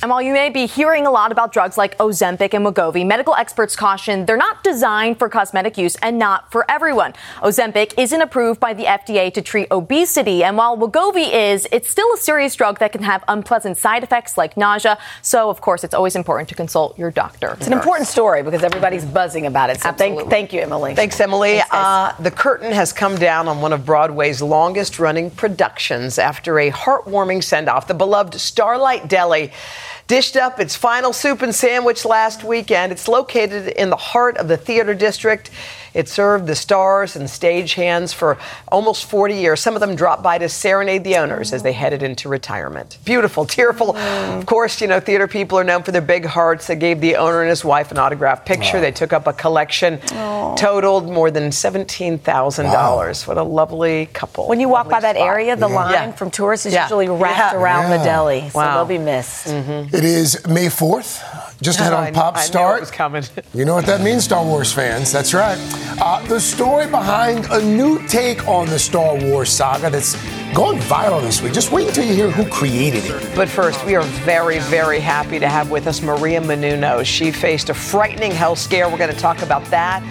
And 0.06 0.12
while 0.12 0.22
you 0.22 0.34
may 0.34 0.52
be 0.52 0.68
hearing 0.68 1.08
a 1.08 1.10
lot 1.10 1.32
about 1.32 1.52
drugs 1.52 1.80
like 1.80 1.98
Ozempic 1.98 2.54
and 2.54 2.64
Wegovy, 2.64 3.04
medical 3.04 3.34
experts 3.34 3.76
caution 3.76 4.28
they're 4.28 4.38
not 4.38 4.64
designed 4.64 5.18
for 5.18 5.30
cosmetic 5.30 5.80
use 5.80 5.96
and 5.96 6.20
not 6.20 6.52
for 6.52 6.64
everyone. 6.70 7.16
Ozempic 7.38 7.92
isn't 7.98 8.22
approved 8.22 8.60
by 8.60 8.76
the 8.76 8.84
FDA 8.84 9.34
to 9.34 9.42
treat 9.42 9.68
obesity, 9.72 10.44
and 10.44 10.58
while 10.58 10.78
Wegovy 10.78 11.34
is, 11.34 11.68
it's 11.72 11.90
still 11.90 12.14
a 12.14 12.18
serious 12.18 12.54
drug 12.54 12.78
that 12.78 12.92
can 12.92 13.02
have 13.02 13.24
unpleasant 13.28 13.80
side 13.80 14.04
effects 14.04 14.38
like 14.38 14.56
nausea. 14.56 15.00
So, 15.24 15.50
of 15.50 15.60
course, 15.62 15.84
it's 15.84 15.96
always 15.96 16.16
important 16.16 16.50
to 16.50 16.56
consult 16.56 17.00
your 17.00 17.10
doctor. 17.10 17.56
It's 17.58 17.66
an 17.66 17.74
important 17.74 18.08
story 18.08 18.44
because 18.44 18.62
everybody's 18.62 19.06
buzzing 19.06 19.48
about 19.48 19.72
it. 19.72 19.82
So 19.82 19.92
thank, 19.92 20.30
thank 20.30 20.54
you, 20.54 20.62
Emily. 20.62 20.94
Thanks, 20.94 21.20
Emily. 21.20 21.56
Thanks, 21.56 21.74
uh, 21.74 22.14
the 22.20 22.30
curtain 22.30 22.72
has 22.72 22.94
come 22.94 23.16
down 23.16 23.48
on 23.48 23.60
one 23.60 23.74
of 23.74 23.88
Broadway's 23.88 24.40
longest 24.40 25.00
running 25.00 25.32
productions 25.32 26.20
after 26.20 26.60
a 26.60 26.70
heartwarming 26.70 27.44
send 27.44 27.68
off. 27.68 27.88
The 27.88 27.96
beloved 27.96 28.36
Starlight 28.36 29.08
Deli 29.08 29.52
dished 30.08 30.36
up 30.36 30.60
its 30.60 30.76
final 30.76 31.14
soup 31.14 31.42
and 31.42 31.54
sandwich 31.54 32.06
last 32.06 32.44
weekend. 32.44 32.92
It's 32.92 33.08
located 33.08 33.68
in 33.68 33.90
the 33.90 33.96
heart 33.96 34.38
of 34.38 34.48
the 34.48 34.58
theater 34.58 34.94
district. 34.94 35.50
It 35.96 36.10
served 36.10 36.46
the 36.46 36.56
stars 36.56 37.16
and 37.16 37.26
stagehands 37.26 38.14
for 38.14 38.38
almost 38.68 39.06
40 39.06 39.34
years. 39.34 39.62
Some 39.62 39.76
of 39.76 39.80
them 39.80 39.96
dropped 39.96 40.22
by 40.22 40.38
to 40.38 40.50
serenade 40.50 41.06
the 41.06 41.16
owners 41.16 41.54
as 41.54 41.64
they 41.64 41.72
headed 41.72 42.04
into 42.04 42.28
retirement. 42.28 42.98
Beautiful, 43.06 43.46
tearful. 43.46 43.94
Mm. 43.94 44.40
Of 44.40 44.46
course, 44.46 44.82
you 44.82 44.88
know, 44.88 45.00
theater 45.00 45.26
people 45.26 45.58
are 45.58 45.64
known 45.64 45.84
for 45.84 45.92
their 45.92 46.02
big 46.02 46.26
hearts. 46.26 46.68
They 46.68 46.76
gave 46.76 47.00
the 47.00 47.16
owner 47.16 47.42
and 47.42 47.50
his 47.50 47.64
wife 47.64 47.92
an 47.92 47.98
autographed 47.98 48.46
picture. 48.46 48.78
Wow. 48.78 48.82
They 48.82 48.92
took 48.92 49.14
up 49.14 49.26
a 49.26 49.34
collection, 49.34 50.00
Aww. 50.00 50.58
totaled 50.58 51.10
more 51.10 51.32
than 51.32 51.50
$17,000. 51.50 52.66
Wow. 52.66 53.14
What 53.26 53.38
a 53.38 53.44
lovely 53.44 54.08
couple. 54.08 54.50
When 54.50 54.60
you 54.60 54.68
walk 54.68 54.90
by 54.90 55.00
that 55.00 55.16
spot. 55.16 55.28
area, 55.28 55.56
the 55.56 55.70
yeah. 55.70 55.76
line 55.76 55.92
yeah. 55.94 56.12
from 56.12 56.30
tourists 56.30 56.66
is 56.66 56.74
yeah. 56.74 56.84
usually 56.84 57.08
wrapped 57.08 57.56
around 57.56 57.90
the 57.90 58.04
deli. 58.04 58.50
So 58.50 58.60
wow. 58.60 58.76
they'll 58.76 58.86
be 58.86 59.04
missed. 59.04 59.48
Mm-hmm. 59.48 59.96
It 59.96 60.04
is 60.04 60.46
May 60.46 60.68
4th 60.68 61.46
just 61.62 61.80
ahead 61.80 61.94
on 61.94 62.14
Pop 62.14 62.38
Start. 62.38 62.82
was 62.82 62.92
coming. 62.92 63.24
You 63.54 63.66
know 63.66 63.76
what 63.76 63.86
that 63.86 64.02
means, 64.02 64.24
Star 64.24 64.44
Wars 64.44 64.74
fans. 64.74 65.12
That's 65.12 65.34
right. 65.34 65.58
Uh, 66.02 66.26
the 66.28 66.40
story 66.40 66.88
behind 66.88 67.46
a 67.52 67.62
new 67.64 68.06
take 68.08 68.48
on 68.48 68.68
the 68.68 68.80
Star 68.80 69.16
Wars 69.16 69.50
saga 69.50 69.90
that's 69.90 70.16
gone 70.54 70.78
viral 70.78 71.22
this 71.22 71.42
week. 71.42 71.54
Just 71.54 71.72
wait 71.72 71.88
until 71.88 72.06
you 72.06 72.14
hear 72.14 72.32
who 72.32 72.48
created 72.50 73.04
it. 73.06 73.36
But 73.36 73.50
first, 73.50 73.86
we 73.86 73.96
are 73.96 74.04
very, 74.04 74.60
very 74.60 75.00
happy 75.00 75.40
to 75.40 75.48
have 75.48 75.72
with 75.72 75.88
us 75.88 76.02
Maria 76.02 76.42
Menounos. 76.42 77.06
She 77.06 77.32
faced 77.32 77.70
a 77.70 77.74
frightening 77.74 78.32
health 78.32 78.60
scare. 78.60 78.90
We're 78.90 78.98
going 78.98 79.14
to 79.14 79.20
talk 79.20 79.42
about 79.42 79.66
that 79.66 80.04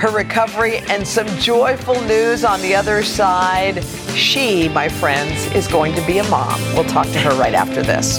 her 0.00 0.10
recovery, 0.10 0.78
and 0.88 1.06
some 1.06 1.26
joyful 1.38 2.00
news 2.02 2.42
on 2.42 2.58
the 2.62 2.74
other 2.74 3.02
side. 3.02 3.84
She, 4.14 4.66
my 4.70 4.88
friends, 4.88 5.44
is 5.52 5.68
going 5.68 5.94
to 5.94 6.06
be 6.06 6.18
a 6.18 6.24
mom. 6.30 6.58
We'll 6.72 6.84
talk 6.84 7.06
to 7.08 7.18
her 7.18 7.38
right 7.38 7.52
after 7.52 7.82
this. 7.82 8.18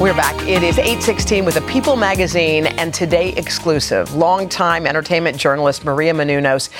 We're 0.00 0.14
back. 0.14 0.34
It 0.48 0.62
is 0.64 0.78
816 0.78 1.44
with 1.44 1.56
a 1.56 1.60
People 1.62 1.94
magazine 1.94 2.66
and 2.66 2.92
today 2.92 3.32
exclusive. 3.34 4.14
Longtime 4.14 4.86
entertainment 4.86 5.36
journalist 5.36 5.84
Maria 5.84 6.12
Menounos 6.12 6.70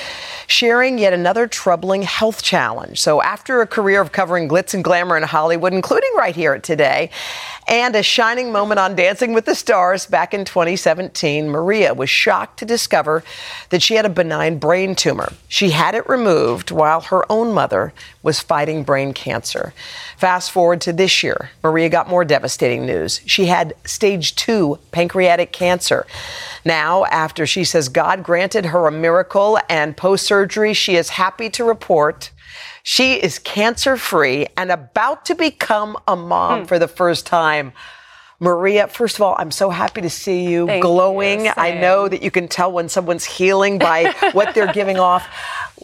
sharing 0.47 0.97
yet 0.97 1.13
another 1.13 1.47
troubling 1.47 2.01
health 2.01 2.43
challenge. 2.43 2.99
So 2.99 3.21
after 3.21 3.61
a 3.61 3.67
career 3.67 4.01
of 4.01 4.11
covering 4.11 4.49
glitz 4.49 4.73
and 4.73 4.83
glamour 4.83 5.15
in 5.15 5.23
Hollywood, 5.23 5.73
including 5.73 6.11
right 6.17 6.35
here 6.35 6.53
at 6.53 6.63
Today, 6.63 7.11
and 7.67 7.95
a 7.95 8.03
shining 8.03 8.51
moment 8.51 8.79
on 8.79 8.95
Dancing 8.95 9.33
with 9.33 9.45
the 9.45 9.55
Stars 9.55 10.05
back 10.05 10.33
in 10.33 10.43
2017, 10.43 11.49
Maria 11.49 11.93
was 11.93 12.09
shocked 12.09 12.59
to 12.59 12.65
discover 12.65 13.23
that 13.69 13.81
she 13.81 13.95
had 13.95 14.05
a 14.05 14.09
benign 14.09 14.57
brain 14.57 14.95
tumor. 14.95 15.31
She 15.47 15.69
had 15.69 15.95
it 15.95 16.07
removed 16.09 16.71
while 16.71 17.01
her 17.01 17.31
own 17.31 17.53
mother 17.53 17.93
was 18.23 18.39
fighting 18.39 18.83
brain 18.83 19.13
cancer. 19.13 19.73
Fast 20.17 20.51
forward 20.51 20.81
to 20.81 20.93
this 20.93 21.21
year, 21.21 21.51
Maria 21.61 21.89
got 21.89 22.09
more 22.09 22.25
devastating 22.25 22.85
news. 22.85 23.21
She 23.25 23.45
had 23.45 23.73
stage 23.85 24.35
two 24.35 24.79
pancreatic 24.91 25.51
cancer. 25.51 26.07
Now, 26.65 27.05
after 27.05 27.45
she 27.45 27.63
says 27.63 27.89
God 27.89 28.23
granted 28.23 28.67
her 28.67 28.87
a 28.87 28.91
miracle 28.91 29.59
and 29.69 29.95
post 29.95 30.25
surgery, 30.25 30.73
she 30.73 30.95
is 30.95 31.09
happy 31.09 31.49
to 31.51 31.63
report 31.63 32.31
she 32.83 33.13
is 33.13 33.39
cancer 33.39 33.95
free 33.95 34.45
and 34.57 34.69
about 34.69 35.25
to 35.25 35.35
become 35.35 35.97
a 36.05 36.17
mom 36.17 36.59
hmm. 36.59 36.65
for 36.65 36.77
the 36.77 36.87
first 36.87 37.25
time. 37.25 37.71
Maria, 38.43 38.87
first 38.87 39.15
of 39.15 39.21
all, 39.21 39.35
I'm 39.39 39.51
so 39.51 39.69
happy 39.69 40.01
to 40.01 40.09
see 40.09 40.43
you 40.43 40.67
Thank 40.67 40.81
glowing. 40.81 41.45
You, 41.45 41.53
I 41.55 41.71
know 41.71 42.09
that 42.09 42.21
you 42.21 42.29
can 42.29 42.49
tell 42.49 42.71
when 42.71 42.89
someone's 42.89 43.23
healing 43.23 43.79
by 43.79 44.13
what 44.33 44.53
they're 44.53 44.73
giving 44.73 44.99
off. 44.99 45.25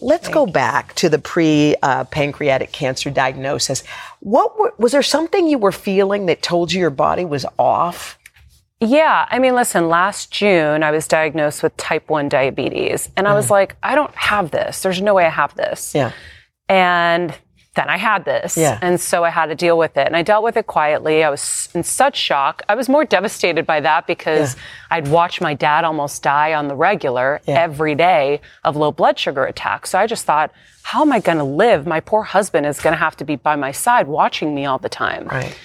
Let's 0.02 0.24
Thank 0.24 0.34
go 0.34 0.46
back 0.46 0.94
to 0.96 1.08
the 1.08 1.20
pre 1.20 1.78
uh, 1.82 2.04
pancreatic 2.04 2.74
cancer 2.74 3.10
diagnosis. 3.10 3.84
What 4.20 4.60
were, 4.60 4.74
was 4.78 4.92
there 4.92 5.02
something 5.02 5.48
you 5.48 5.58
were 5.58 5.72
feeling 5.72 6.26
that 6.26 6.42
told 6.42 6.74
you 6.74 6.82
your 6.82 6.90
body 6.90 7.24
was 7.24 7.46
off? 7.58 8.20
Yeah, 8.82 9.26
I 9.30 9.40
mean, 9.40 9.56
listen, 9.56 9.88
last 9.88 10.32
June 10.32 10.84
I 10.84 10.92
was 10.92 11.08
diagnosed 11.08 11.64
with 11.64 11.76
type 11.78 12.10
1 12.10 12.30
diabetes, 12.30 13.10
and 13.18 13.28
I 13.28 13.34
was 13.34 13.48
mm. 13.48 13.52
like, 13.52 13.76
I 13.84 13.96
don't 13.96 14.16
have 14.16 14.52
this. 14.52 14.82
There's 14.82 15.02
no 15.02 15.14
way 15.14 15.26
I 15.26 15.30
have 15.30 15.56
this. 15.56 15.94
Yeah. 15.96 16.12
And 16.70 17.34
then 17.76 17.88
I 17.88 17.98
had 17.98 18.26
this. 18.26 18.58
Yeah. 18.58 18.80
And 18.82 19.00
so 19.00 19.24
I 19.24 19.30
had 19.30 19.48
to 19.48 19.56
deal 19.56 19.78
with 19.78 19.96
it. 19.96 20.08
And 20.08 20.16
I 20.16 20.24
dealt 20.24 20.44
with 20.44 20.58
it 20.58 20.66
quietly. 20.66 21.24
I 21.24 21.30
was 21.30 21.70
in 21.74 21.84
such 21.84 22.18
shock. 22.18 22.64
I 22.68 22.76
was 22.76 22.90
more 22.90 23.06
devastated 23.06 23.66
by 23.66 23.80
that 23.82 24.08
because 24.08 24.56
I'd 24.90 25.08
watched 25.08 25.40
my 25.40 25.54
dad 25.54 25.86
almost 25.86 26.24
die 26.24 26.54
on 26.54 26.68
the 26.68 26.76
regular 26.76 27.42
Yeah. 27.46 27.62
every 27.62 27.94
day 27.94 28.42
of 28.64 28.76
low 28.76 28.92
blood 28.92 29.20
sugar 29.20 29.46
attacks. 29.46 29.92
So 29.92 30.00
I 30.00 30.08
just 30.08 30.26
thought, 30.26 30.52
how 30.82 31.02
am 31.02 31.12
I 31.12 31.20
going 31.20 31.38
to 31.38 31.44
live? 31.44 31.86
My 31.86 32.00
poor 32.00 32.24
husband 32.24 32.66
is 32.66 32.80
going 32.82 32.94
to 32.94 33.00
have 33.00 33.16
to 33.18 33.26
be 33.26 33.36
by 33.36 33.56
my 33.56 33.72
side 33.72 34.08
watching 34.08 34.56
me 34.56 34.66
all 34.66 34.80
the 34.80 34.90
time. 34.90 35.28
Right. 35.28 35.56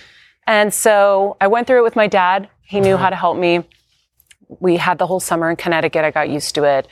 And 0.46 0.75
so 0.75 1.38
I 1.40 1.46
went 1.46 1.66
through 1.66 1.78
it 1.78 1.84
with 1.84 1.96
my 1.96 2.06
dad. 2.06 2.50
He 2.62 2.80
knew 2.80 2.94
uh-huh. 2.94 3.04
how 3.04 3.11
to 3.11 3.16
help 3.16 3.38
me. 3.38 3.64
We 4.61 4.76
had 4.76 4.99
the 4.99 5.06
whole 5.06 5.20
summer 5.20 5.49
in 5.49 5.56
Connecticut. 5.56 6.04
I 6.04 6.11
got 6.11 6.28
used 6.28 6.54
to 6.56 6.64
it. 6.64 6.87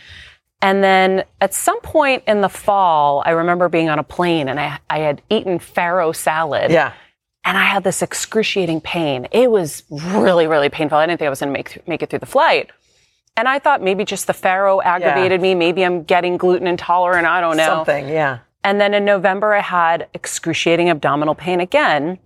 And 0.62 0.82
then 0.82 1.24
at 1.40 1.52
some 1.52 1.80
point 1.80 2.22
in 2.26 2.40
the 2.40 2.48
fall, 2.48 3.22
I 3.26 3.30
remember 3.30 3.68
being 3.68 3.88
on 3.88 3.98
a 3.98 4.04
plane 4.04 4.48
and 4.48 4.60
I, 4.60 4.78
I 4.88 5.00
had 5.00 5.20
eaten 5.28 5.58
farro 5.58 6.14
salad. 6.14 6.70
Yeah. 6.70 6.92
And 7.44 7.58
I 7.58 7.64
had 7.64 7.82
this 7.82 8.02
excruciating 8.02 8.80
pain. 8.82 9.26
It 9.32 9.50
was 9.50 9.82
really, 9.90 10.46
really 10.46 10.68
painful. 10.68 10.96
I 10.96 11.06
didn't 11.06 11.18
think 11.18 11.26
I 11.26 11.30
was 11.30 11.40
going 11.40 11.52
to 11.52 11.58
make, 11.58 11.88
make 11.88 12.02
it 12.02 12.10
through 12.10 12.20
the 12.20 12.26
flight. 12.26 12.70
And 13.36 13.48
I 13.48 13.58
thought 13.58 13.82
maybe 13.82 14.04
just 14.04 14.28
the 14.28 14.32
farro 14.32 14.80
aggravated 14.84 15.40
me. 15.40 15.56
Maybe 15.56 15.84
I'm 15.84 16.04
getting 16.04 16.36
gluten 16.36 16.68
intolerant. 16.68 17.26
I 17.26 17.40
don't 17.40 17.56
know. 17.56 17.66
Something, 17.66 18.08
yeah. 18.08 18.38
And 18.62 18.80
then 18.80 18.94
in 18.94 19.04
November, 19.04 19.54
I 19.54 19.60
had 19.60 20.08
excruciating 20.14 20.88
abdominal 20.88 21.34
pain 21.34 21.58
again, 21.58 22.20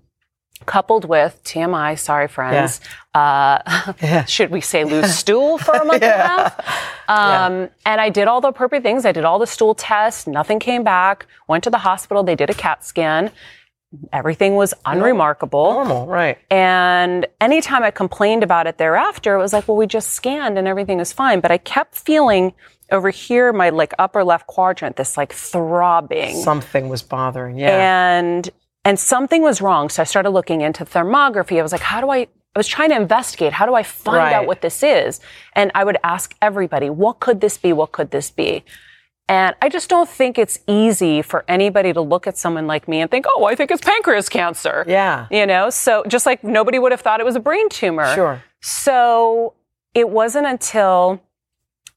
coupled 0.65 1.05
with 1.05 1.43
TMI. 1.45 1.99
Sorry, 1.99 2.29
friends. 2.29 2.81
Uh, 3.15 4.25
should 4.27 4.51
we 4.51 4.61
say 4.61 4.85
loose 4.93 5.17
stool 5.19 5.59
for 5.59 5.75
a 5.75 5.85
month 5.85 6.03
and 6.03 6.13
a 6.13 6.17
half? 6.17 6.83
Um, 7.09 7.69
And 7.85 8.01
I 8.01 8.09
did 8.11 8.27
all 8.27 8.41
the 8.41 8.49
appropriate 8.49 8.83
things. 8.83 9.07
I 9.07 9.13
did 9.13 9.25
all 9.25 9.39
the 9.39 9.47
stool 9.47 9.77
tests. 9.77 10.27
Nothing 10.27 10.59
came 10.59 10.83
back. 10.83 11.27
Went 11.47 11.63
to 11.63 11.71
the 11.71 11.79
hospital. 11.79 12.25
They 12.25 12.35
did 12.35 12.51
a 12.51 12.55
CAT 12.55 12.85
scan. 12.85 13.31
Everything 14.13 14.57
was 14.57 14.75
unremarkable. 14.85 15.73
Normal, 15.75 16.07
right. 16.09 16.37
And 16.51 17.27
anytime 17.41 17.85
I 17.85 17.93
complained 17.93 18.43
about 18.43 18.67
it 18.67 18.79
thereafter, 18.79 19.37
it 19.37 19.39
was 19.39 19.53
like, 19.53 19.69
well, 19.69 19.77
we 19.77 19.87
just 19.87 20.11
scanned 20.15 20.59
and 20.59 20.67
everything 20.67 20.99
is 20.99 21.13
fine. 21.13 21.39
But 21.39 21.53
I 21.53 21.59
kept 21.59 21.95
feeling 21.95 22.53
over 22.91 23.11
here, 23.11 23.53
my 23.53 23.71
like 23.71 23.95
upper 24.01 24.25
left 24.25 24.49
quadrant, 24.49 24.97
this 24.97 25.17
like 25.17 25.33
throbbing. 25.33 26.35
Something 26.35 26.89
was 26.89 27.03
bothering. 27.03 27.57
Yeah. 27.57 28.17
And 28.19 28.51
and 28.87 28.99
something 28.99 29.43
was 29.43 29.61
wrong. 29.61 29.89
So 29.89 30.01
I 30.01 30.05
started 30.05 30.31
looking 30.31 30.61
into 30.61 30.85
thermography. 30.85 31.59
I 31.59 31.63
was 31.63 31.73
like, 31.73 31.87
how 31.93 32.01
do 32.01 32.09
I 32.11 32.29
I 32.55 32.59
was 32.59 32.69
trying 32.69 32.89
to 32.89 32.97
investigate 32.97 33.53
how 33.53 33.67
do 33.67 33.75
I 33.75 33.83
find 33.83 34.17
Right. 34.17 34.33
out 34.33 34.47
what 34.47 34.63
this 34.63 34.83
is? 34.83 35.21
And 35.53 35.71
I 35.75 35.85
would 35.85 35.99
ask 36.03 36.35
everybody, 36.41 36.89
what 36.89 37.21
could 37.21 37.43
this 37.43 37.59
be? 37.59 37.75
What 37.75 37.93
could 37.93 38.11
this 38.11 38.31
be? 38.31 38.65
And 39.29 39.55
I 39.61 39.69
just 39.69 39.91
don't 39.91 40.09
think 40.09 40.39
it's 40.39 40.59
easy 40.67 41.21
for 41.21 41.45
anybody 41.49 41.93
to 41.93 42.01
look 42.01 42.27
at 42.27 42.39
someone 42.39 42.67
like 42.67 42.87
me 42.89 43.01
and 43.03 43.11
think, 43.11 43.27
oh, 43.29 43.45
I 43.45 43.57
think 43.57 43.71
it's 43.73 43.83
pancreas 43.83 44.29
cancer. 44.31 44.85
Yeah. 44.89 45.27
You 45.31 45.47
know, 45.47 45.69
so 45.69 46.05
just 46.07 46.25
like 46.25 46.45
nobody 46.45 46.79
would 46.79 46.93
have 46.93 47.01
thought 47.03 47.19
it 47.21 47.27
was 47.27 47.37
a 47.37 47.41
brain 47.41 47.69
tumor. 47.69 48.15
Sure. 48.15 48.43
So 48.63 49.53
it 49.95 50.09
wasn't 50.09 50.47
until 50.47 51.21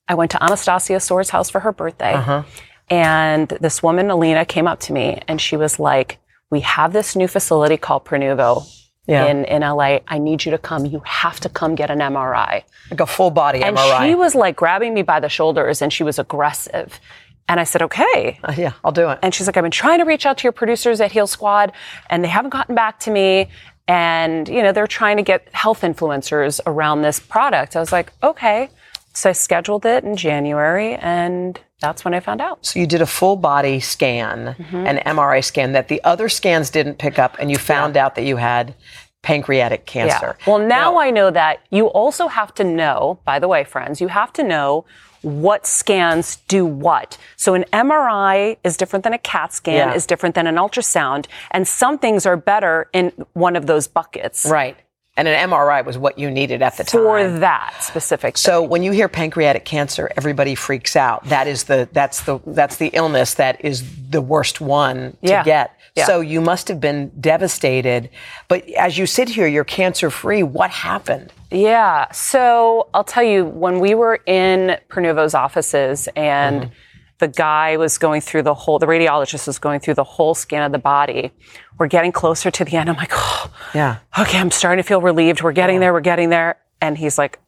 I 0.09 0.15
went 0.15 0.31
to 0.31 0.43
Anastasia 0.43 0.99
Soare's 0.99 1.29
house 1.29 1.49
for 1.49 1.59
her 1.61 1.71
birthday. 1.71 2.13
Uh-huh. 2.15 2.43
And 2.89 3.47
this 3.61 3.81
woman, 3.83 4.09
Alina, 4.09 4.43
came 4.43 4.67
up 4.67 4.79
to 4.81 4.93
me 4.93 5.21
and 5.27 5.39
she 5.39 5.55
was 5.55 5.79
like, 5.79 6.17
We 6.49 6.61
have 6.61 6.93
this 6.93 7.15
new 7.15 7.27
facility 7.27 7.77
called 7.77 8.05
Prenuvo 8.05 8.67
Yeah. 9.07 9.25
in, 9.25 9.45
in 9.45 9.61
LA. 9.61 9.99
I 10.07 10.17
need 10.17 10.45
you 10.45 10.51
to 10.51 10.57
come. 10.57 10.85
You 10.85 11.01
have 11.05 11.39
to 11.41 11.49
come 11.49 11.75
get 11.75 11.89
an 11.91 11.99
MRI. 11.99 12.63
Like 12.91 12.99
a 12.99 13.05
full 13.05 13.31
body 13.31 13.61
And 13.63 13.77
MRI. 13.77 14.07
she 14.07 14.15
was 14.15 14.35
like 14.35 14.55
grabbing 14.55 14.93
me 14.93 15.01
by 15.03 15.19
the 15.19 15.29
shoulders 15.29 15.81
and 15.81 15.91
she 15.93 16.03
was 16.03 16.17
aggressive. 16.19 16.99
And 17.47 17.59
I 17.59 17.63
said, 17.63 17.81
okay. 17.83 18.39
Uh, 18.43 18.53
yeah, 18.55 18.73
I'll 18.83 18.91
do 18.91 19.09
it. 19.09 19.19
And 19.23 19.33
she's 19.33 19.47
like, 19.47 19.57
I've 19.57 19.63
been 19.63 19.71
trying 19.71 19.99
to 19.99 20.05
reach 20.05 20.25
out 20.25 20.37
to 20.39 20.43
your 20.43 20.51
producers 20.51 21.01
at 21.01 21.11
Heal 21.11 21.25
Squad 21.27 21.71
and 22.09 22.23
they 22.23 22.27
haven't 22.27 22.51
gotten 22.51 22.75
back 22.75 22.99
to 23.01 23.11
me. 23.11 23.47
And, 23.87 24.47
you 24.47 24.61
know, 24.61 24.71
they're 24.71 24.85
trying 24.85 25.17
to 25.17 25.23
get 25.23 25.47
health 25.51 25.81
influencers 25.81 26.59
around 26.67 27.01
this 27.01 27.19
product. 27.19 27.75
I 27.75 27.79
was 27.79 27.91
like, 27.91 28.11
okay. 28.21 28.69
So 29.13 29.29
I 29.29 29.33
scheduled 29.33 29.85
it 29.85 30.03
in 30.03 30.15
January 30.15 30.95
and 30.95 31.59
that's 31.81 32.03
when 32.03 32.13
I 32.13 32.19
found 32.19 32.41
out. 32.41 32.65
So 32.65 32.79
you 32.79 32.85
did 32.87 33.01
a 33.01 33.05
full 33.05 33.35
body 33.37 33.79
scan, 33.79 34.55
Mm-hmm. 34.59 34.75
an 34.75 34.97
MRI 35.05 35.43
scan 35.43 35.71
that 35.73 35.87
the 35.87 36.03
other 36.03 36.27
scans 36.29 36.69
didn't 36.69 36.97
pick 36.97 37.17
up, 37.17 37.37
and 37.39 37.49
you 37.49 37.57
found 37.57 37.95
out 37.95 38.15
that 38.15 38.23
you 38.25 38.35
had 38.35 38.75
pancreatic 39.21 39.85
cancer. 39.85 40.35
Yeah. 40.39 40.45
Well, 40.45 40.59
now 40.59 40.97
I 40.99 41.09
know 41.11 41.31
that 41.31 41.59
you 41.71 41.87
also 41.87 42.27
have 42.27 42.53
to 42.55 42.63
know, 42.63 43.19
by 43.25 43.39
the 43.39 43.47
way, 43.47 43.63
friends, 43.63 43.99
you 44.01 44.07
have 44.09 44.31
to 44.33 44.43
know 44.43 44.85
what 45.21 45.67
scans 45.67 46.37
do 46.47 46.65
what. 46.65 47.17
So 47.35 47.53
an 47.53 47.65
MRI 47.73 48.57
is 48.63 48.77
different 48.77 49.03
than 49.03 49.13
a 49.13 49.17
CAT 49.17 49.51
scan, 49.53 49.89
Yeah. 49.89 49.93
is 49.93 50.05
different 50.05 50.35
than 50.35 50.47
an 50.47 50.55
ultrasound, 50.55 51.27
and 51.51 51.67
some 51.67 51.97
things 51.97 52.25
are 52.25 52.37
better 52.37 52.89
in 52.93 53.11
one 53.33 53.55
of 53.57 53.65
those 53.67 53.87
buckets. 53.87 54.45
Right. 54.45 54.77
And 55.19 55.27
an 55.27 55.49
MRI 55.49 55.83
was 55.83 55.97
what 55.97 56.17
you 56.17 56.31
needed 56.31 56.61
at 56.61 56.77
the 56.77 56.85
time. 56.85 57.01
For 57.01 57.39
that 57.39 57.75
specific. 57.81 58.37
So 58.37 58.63
when 58.63 58.83
you 58.83 58.93
hear 58.93 59.09
pancreatic 59.09 59.65
cancer, 59.65 60.09
everybody 60.15 60.55
freaks 60.55 60.95
out. 60.95 61.25
That 61.25 61.45
is 61.45 61.65
the 61.65 61.89
that's 61.91 62.21
the 62.21 62.39
that's 62.47 62.77
the 62.77 62.87
illness 62.93 63.33
that 63.33 63.59
is 63.65 63.83
the 64.09 64.21
worst 64.21 64.61
one 64.61 65.11
to 65.11 65.17
Yeah. 65.21 65.43
get. 65.43 65.73
Yeah. 65.97 66.05
So 66.05 66.21
you 66.21 66.39
must 66.39 66.69
have 66.69 66.79
been 66.79 67.09
devastated. 67.19 68.09
But 68.47 68.65
as 68.69 68.97
you 68.97 69.05
sit 69.05 69.27
here, 69.27 69.45
you're 69.45 69.65
cancer 69.65 70.09
free. 70.09 70.41
What 70.41 70.69
happened? 70.71 71.33
Yeah. 71.51 72.09
So 72.13 72.87
I'll 72.93 73.03
tell 73.03 73.23
you, 73.23 73.43
when 73.43 73.81
we 73.81 73.95
were 73.95 74.21
in 74.25 74.77
Prenuvo's 74.89 75.33
offices 75.33 76.07
and 76.15 76.61
Mm-hmm. 76.61 76.73
The 77.19 77.27
guy 77.27 77.77
was 77.77 77.97
going 77.97 78.21
through 78.21 78.43
the 78.43 78.53
whole, 78.53 78.79
the 78.79 78.85
radiologist 78.87 79.45
was 79.47 79.59
going 79.59 79.79
through 79.81 79.93
the 79.95 80.03
whole 80.03 80.33
scan 80.33 80.63
of 80.63 80.71
the 80.71 80.79
body, 80.79 81.31
we're 81.77 81.87
getting 81.87 82.11
closer 82.11 82.49
to 82.49 82.65
the 82.65 82.75
end. 82.77 82.89
I'm 82.89 82.95
like, 82.95 83.11
oh, 83.13 83.51
Yeah. 83.73 83.97
okay, 84.17 84.39
I'm 84.39 84.51
starting 84.51 84.81
to 84.81 84.87
feel 84.87 85.01
relieved. 85.01 85.41
We're 85.41 85.51
getting 85.51 85.79
there. 85.79 85.93
We're 85.93 85.99
getting 86.01 86.29
there. 86.29 86.57
And 86.81 86.97
he's 86.97 87.17
like, 87.17 87.39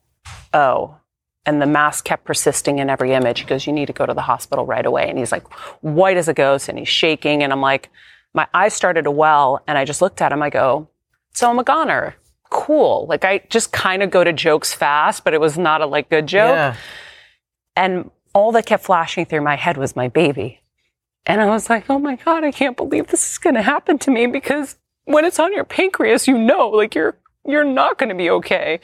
oh. 0.54 0.98
And 1.46 1.62
the 1.62 1.66
mask 1.66 2.06
kept 2.06 2.26
persisting 2.26 2.80
in 2.80 2.90
every 2.90 3.14
image. 3.14 3.40
He 3.40 3.46
goes, 3.46 3.66
you 3.66 3.74
need 3.74 3.88
to 3.88 3.94
go 3.94 4.06
to 4.06 4.14
the 4.14 4.22
hospital 4.22 4.66
right 4.66 4.86
away. 4.86 5.10
And 5.10 5.18
he's 5.18 5.32
like, 5.32 5.48
white 5.82 6.18
as 6.18 6.28
a 6.28 6.34
ghost 6.34 6.70
and 6.70 6.78
he's 6.78 6.88
shaking. 6.90 7.42
And 7.42 7.52
I'm 7.52 7.62
like, 7.62 7.90
my 8.34 8.48
eyes 8.54 8.74
started 8.74 9.04
to 9.06 9.12
well. 9.12 9.64
And 9.68 9.78
I 9.78 9.86
just 9.86 10.02
looked 10.02 10.22
at 10.22 10.32
him. 10.32 10.44
I 10.44 10.50
go, 10.52 10.88
so 11.34 11.50
I'm 11.50 11.58
a 11.58 11.64
goner. 11.64 12.16
Cool. 12.52 13.08
Like 13.08 13.26
I 13.26 13.40
just 13.50 13.72
kind 13.72 14.04
of 14.04 14.12
go 14.12 14.24
to 14.24 14.34
jokes 14.34 14.74
fast, 14.74 15.24
but 15.24 15.34
it 15.34 15.40
was 15.42 15.58
not 15.58 15.82
a 15.82 15.86
like 15.86 16.10
good 16.10 16.28
joke. 16.28 16.54
Yeah. 16.56 16.76
And 17.76 18.12
all 18.34 18.52
that 18.54 18.66
kept 18.66 18.84
flashing 18.84 19.26
through 19.26 19.42
my 19.42 19.56
head 19.56 19.78
was 19.78 19.96
my 19.96 20.08
baby. 20.08 20.62
And 21.26 21.42
I 21.42 21.46
was 21.46 21.70
like, 21.70 21.90
oh 21.90 22.00
my 22.00 22.16
God, 22.16 22.44
I 22.44 22.52
can't 22.52 22.78
believe 22.78 23.08
this 23.08 23.32
is 23.32 23.38
going 23.38 23.56
to 23.56 23.62
happen 23.62 24.00
to 24.00 24.12
me 24.12 24.26
because 24.26 24.78
when 25.06 25.26
it's 25.26 25.40
on 25.40 25.54
your 25.54 25.64
pancreas, 25.64 26.28
you 26.28 26.38
know, 26.38 26.70
like 26.70 26.96
you're, 26.96 27.18
you're 27.46 27.64
not 27.64 27.98
going 27.98 28.10
to 28.10 28.16
be 28.16 28.30
okay. 28.30 28.80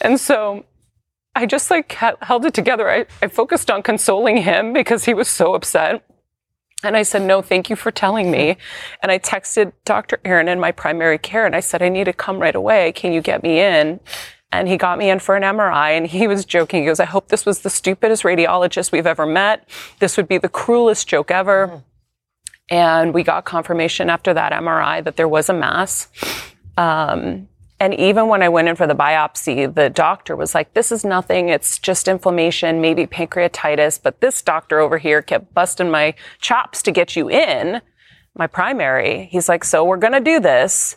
And 0.00 0.20
so 0.20 0.64
I 1.34 1.46
just 1.46 1.70
like 1.70 1.92
held 1.92 2.44
it 2.44 2.54
together. 2.54 2.90
I, 2.90 3.06
I 3.22 3.28
focused 3.28 3.70
on 3.70 3.82
consoling 3.82 4.38
him 4.38 4.72
because 4.72 5.04
he 5.04 5.14
was 5.14 5.28
so 5.28 5.54
upset. 5.54 6.04
And 6.84 6.96
I 6.96 7.02
said, 7.02 7.22
no, 7.22 7.42
thank 7.42 7.70
you 7.70 7.76
for 7.76 7.90
telling 7.90 8.30
me. 8.30 8.56
And 9.02 9.10
I 9.10 9.18
texted 9.18 9.72
Dr. 9.84 10.20
Aaron 10.24 10.48
in 10.48 10.60
my 10.60 10.70
primary 10.70 11.18
care 11.18 11.44
and 11.44 11.56
I 11.56 11.60
said, 11.60 11.82
I 11.82 11.88
need 11.88 12.04
to 12.04 12.12
come 12.12 12.38
right 12.38 12.54
away. 12.54 12.92
Can 12.92 13.12
you 13.12 13.20
get 13.20 13.42
me 13.42 13.60
in? 13.60 13.98
And 14.50 14.66
he 14.66 14.76
got 14.76 14.98
me 14.98 15.10
in 15.10 15.18
for 15.18 15.36
an 15.36 15.42
MRI 15.42 15.90
and 15.90 16.06
he 16.06 16.26
was 16.26 16.44
joking. 16.44 16.82
He 16.82 16.86
goes, 16.86 17.00
I 17.00 17.04
hope 17.04 17.28
this 17.28 17.44
was 17.44 17.60
the 17.60 17.70
stupidest 17.70 18.22
radiologist 18.22 18.92
we've 18.92 19.06
ever 19.06 19.26
met. 19.26 19.68
This 19.98 20.16
would 20.16 20.26
be 20.26 20.38
the 20.38 20.48
cruelest 20.48 21.06
joke 21.06 21.30
ever. 21.30 21.82
And 22.70 23.12
we 23.12 23.22
got 23.22 23.44
confirmation 23.44 24.08
after 24.10 24.32
that 24.34 24.52
MRI 24.52 25.04
that 25.04 25.16
there 25.16 25.28
was 25.28 25.48
a 25.48 25.54
mass. 25.54 26.08
Um, 26.76 27.48
and 27.80 27.94
even 27.94 28.26
when 28.26 28.42
I 28.42 28.48
went 28.48 28.68
in 28.68 28.76
for 28.76 28.86
the 28.86 28.94
biopsy, 28.94 29.72
the 29.72 29.88
doctor 29.88 30.34
was 30.34 30.54
like, 30.54 30.74
this 30.74 30.90
is 30.90 31.04
nothing. 31.04 31.48
It's 31.48 31.78
just 31.78 32.08
inflammation, 32.08 32.80
maybe 32.80 33.06
pancreatitis. 33.06 34.00
But 34.02 34.20
this 34.20 34.42
doctor 34.42 34.80
over 34.80 34.98
here 34.98 35.22
kept 35.22 35.54
busting 35.54 35.90
my 35.90 36.14
chops 36.40 36.82
to 36.82 36.90
get 36.90 37.14
you 37.14 37.30
in, 37.30 37.80
my 38.34 38.48
primary. 38.48 39.28
He's 39.30 39.48
like, 39.48 39.62
so 39.62 39.84
we're 39.84 39.96
going 39.96 40.12
to 40.12 40.20
do 40.20 40.40
this. 40.40 40.96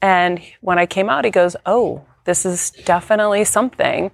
And 0.00 0.40
when 0.60 0.78
I 0.78 0.86
came 0.86 1.10
out, 1.10 1.24
he 1.24 1.30
goes, 1.30 1.56
oh, 1.66 2.06
this 2.30 2.46
is 2.46 2.70
definitely 2.84 3.44
something. 3.44 4.12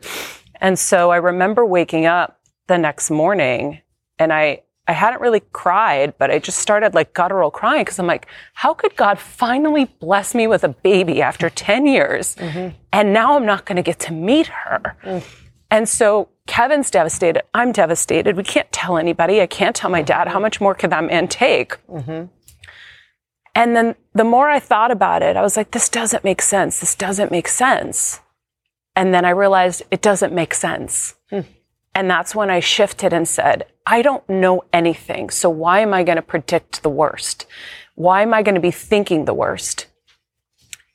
And 0.59 0.79
so 0.79 1.11
I 1.11 1.19
remember 1.19 1.67
waking 1.67 2.07
up 2.07 2.41
the 2.67 2.79
next 2.79 3.11
morning 3.11 3.83
and 4.19 4.33
I, 4.33 4.63
I 4.89 4.93
hadn't 4.93 5.21
really 5.21 5.43
cried, 5.53 6.15
but 6.17 6.31
I 6.31 6.39
just 6.39 6.59
started 6.59 6.95
like 6.95 7.13
guttural 7.13 7.51
crying 7.51 7.83
because 7.83 7.99
I'm 7.99 8.07
like, 8.07 8.27
how 8.55 8.73
could 8.73 8.97
God 8.97 9.19
finally 9.19 9.85
bless 10.01 10.35
me 10.35 10.47
with 10.47 10.65
a 10.65 10.71
baby 10.71 11.21
after 11.21 11.51
10 11.51 11.85
years? 11.85 12.37
Mm-hmm. 12.37 12.75
And 12.91 13.13
now 13.13 13.37
I'm 13.37 13.45
not 13.45 13.67
going 13.67 13.77
to 13.77 13.83
get 13.83 13.99
to 14.01 14.15
meet 14.15 14.47
her. 14.47 14.97
Mm. 15.03 15.23
And 15.71 15.87
so 15.87 16.31
Kevin's 16.47 16.91
devastated. 16.91 17.43
I'm 17.53 17.73
devastated. 17.73 18.35
We 18.35 18.45
can't 18.45 18.71
tell 18.73 18.97
anybody. 18.97 19.43
I 19.43 19.47
can't 19.47 19.77
tell 19.77 19.91
my 19.91 20.01
dad. 20.01 20.29
How 20.29 20.35
mm-hmm. 20.35 20.43
much 20.43 20.61
more 20.63 20.75
could 20.75 20.89
that 20.89 21.05
man 21.05 21.29
take? 21.29 21.77
Mm-hmm. 21.89 22.33
And 23.57 23.75
then 23.75 23.95
the 24.13 24.23
more 24.23 24.51
I 24.51 24.61
thought 24.61 24.91
about 24.91 25.23
it, 25.23 25.35
I 25.35 25.41
was 25.41 25.57
like, 25.57 25.71
this 25.71 25.89
doesn't 25.89 26.23
make 26.23 26.43
sense. 26.43 26.79
This 26.79 26.95
doesn't 26.95 27.33
make 27.33 27.49
sense. 27.49 28.21
And 28.95 29.15
then 29.15 29.25
I 29.25 29.31
realized 29.31 29.83
it 29.91 30.03
doesn't 30.03 30.33
make 30.33 30.53
sense. 30.55 31.15
And 31.95 32.11
that's 32.11 32.35
when 32.35 32.51
I 32.51 32.61
shifted 32.61 33.15
and 33.15 33.27
said, 33.27 33.65
I 33.87 34.03
don't 34.03 34.29
know 34.29 34.65
anything. 34.75 35.31
So 35.31 35.49
why 35.49 35.81
am 35.81 35.95
I 35.95 36.03
going 36.03 36.17
to 36.17 36.23
predict 36.23 36.83
the 36.83 36.91
worst? 36.91 37.47
Why 37.95 38.21
am 38.21 38.35
I 38.35 38.43
going 38.43 38.57
to 38.57 38.61
be 38.61 38.71
thinking 38.71 39.25
the 39.25 39.33
worst? 39.33 39.87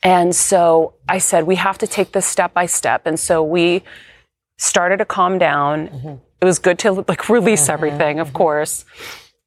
And 0.03 0.35
so 0.35 0.93
I 1.09 1.17
said, 1.17 1.47
we 1.47 1.55
have 1.55 1.79
to 1.79 1.87
take 1.87 2.11
this 2.11 2.27
step 2.27 2.53
by 2.53 2.67
step. 2.67 3.07
And 3.07 3.19
so 3.19 3.41
we 3.41 3.83
started 4.57 4.97
to 4.97 5.05
calm 5.05 5.39
down. 5.39 5.87
Mm-hmm. 5.87 6.15
It 6.41 6.45
was 6.45 6.59
good 6.59 6.77
to 6.79 6.91
like 7.07 7.27
release 7.29 7.63
mm-hmm. 7.63 7.71
everything, 7.71 8.19
of 8.19 8.27
mm-hmm. 8.27 8.37
course. 8.37 8.85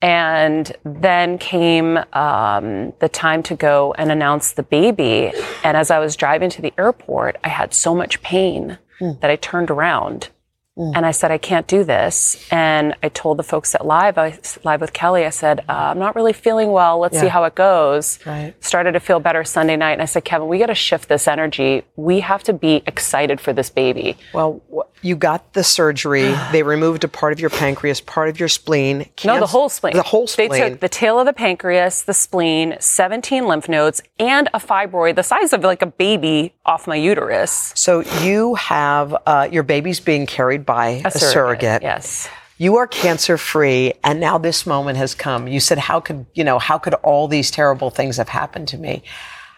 And 0.02 0.70
then 0.85 1.38
came 1.38 1.98
um, 2.12 2.92
the 2.98 3.09
time 3.11 3.42
to 3.44 3.54
go 3.54 3.94
and 3.96 4.12
announce 4.12 4.52
the 4.52 4.62
baby. 4.62 5.33
And 5.62 5.76
as 5.76 5.90
I 5.90 5.98
was 5.98 6.14
driving 6.14 6.50
to 6.50 6.62
the 6.62 6.74
airport, 6.76 7.37
I 7.42 7.48
had 7.48 7.72
so 7.72 7.94
much 7.94 8.20
pain 8.20 8.78
mm. 9.00 9.20
that 9.20 9.30
I 9.30 9.37
turned 9.37 9.70
around 9.70 10.28
Mm. 10.76 10.92
And 10.96 11.06
I 11.06 11.12
said, 11.12 11.30
I 11.30 11.38
can't 11.38 11.66
do 11.66 11.84
this. 11.84 12.46
And 12.50 12.96
I 13.02 13.08
told 13.08 13.38
the 13.38 13.44
folks 13.44 13.74
at 13.74 13.87
Live, 13.87 14.18
I, 14.18 14.38
Live 14.64 14.80
with 14.80 14.92
Kelly, 14.92 15.24
I 15.24 15.30
said, 15.30 15.60
uh, 15.68 15.72
I'm 15.72 15.98
not 15.98 16.16
really 16.16 16.32
feeling 16.32 16.72
well. 16.72 16.98
Let's 16.98 17.14
yeah. 17.14 17.22
see 17.22 17.28
how 17.28 17.44
it 17.44 17.54
goes. 17.54 18.18
Right. 18.26 18.54
Started 18.62 18.92
to 18.92 19.00
feel 19.00 19.20
better 19.20 19.44
Sunday 19.44 19.76
night. 19.76 19.92
And 19.92 20.02
I 20.02 20.06
said, 20.06 20.24
Kevin, 20.24 20.48
we 20.48 20.58
got 20.58 20.66
to 20.66 20.74
shift 20.74 21.08
this 21.08 21.28
energy. 21.28 21.84
We 21.94 22.20
have 22.20 22.42
to 22.44 22.52
be 22.52 22.82
excited 22.87 23.40
for 23.40 23.52
this 23.52 23.70
baby. 23.70 24.16
Well, 24.32 24.62
you 25.00 25.14
got 25.14 25.52
the 25.52 25.62
surgery. 25.62 26.34
they 26.52 26.64
removed 26.64 27.04
a 27.04 27.08
part 27.08 27.32
of 27.32 27.38
your 27.38 27.50
pancreas, 27.50 28.00
part 28.00 28.28
of 28.28 28.40
your 28.40 28.48
spleen. 28.48 29.06
no, 29.24 29.38
the 29.38 29.46
whole 29.46 29.68
spleen. 29.68 29.94
The 29.94 30.02
whole 30.02 30.26
spleen. 30.26 30.50
They 30.50 30.70
took 30.70 30.80
the 30.80 30.88
tail 30.88 31.20
of 31.20 31.26
the 31.26 31.32
pancreas, 31.32 32.02
the 32.02 32.14
spleen, 32.14 32.76
17 32.80 33.46
lymph 33.46 33.68
nodes, 33.68 34.02
and 34.18 34.48
a 34.52 34.58
fibroid 34.58 35.14
the 35.14 35.22
size 35.22 35.52
of 35.52 35.62
like 35.62 35.82
a 35.82 35.87
baby 35.87 36.54
off 36.66 36.88
my 36.88 36.96
uterus. 36.96 37.72
So 37.76 38.00
you 38.22 38.54
have 38.56 39.14
uh, 39.26 39.48
your 39.52 39.62
baby's 39.62 40.00
being 40.00 40.26
carried 40.26 40.63
by 40.64 40.87
a, 41.05 41.09
a 41.09 41.11
surrogate, 41.11 41.33
surrogate. 41.33 41.83
Yes. 41.83 42.29
You 42.57 42.77
are 42.77 42.87
cancer 42.87 43.37
free 43.37 43.94
and 44.05 44.20
now 44.20 44.38
this 44.38 44.64
moment 44.66 44.96
has 44.98 45.14
come. 45.14 45.48
You 45.48 45.61
said 45.61 45.79
how 45.79 46.00
could, 46.00 46.27
you 46.35 46.44
know, 46.44 46.59
how 46.59 46.79
could 46.79 46.94
all 46.94 47.27
these 47.27 47.50
terrible 47.50 47.90
things 47.90 48.16
have 48.16 48.29
happened 48.29 48.68
to 48.68 48.79
me? 48.79 49.03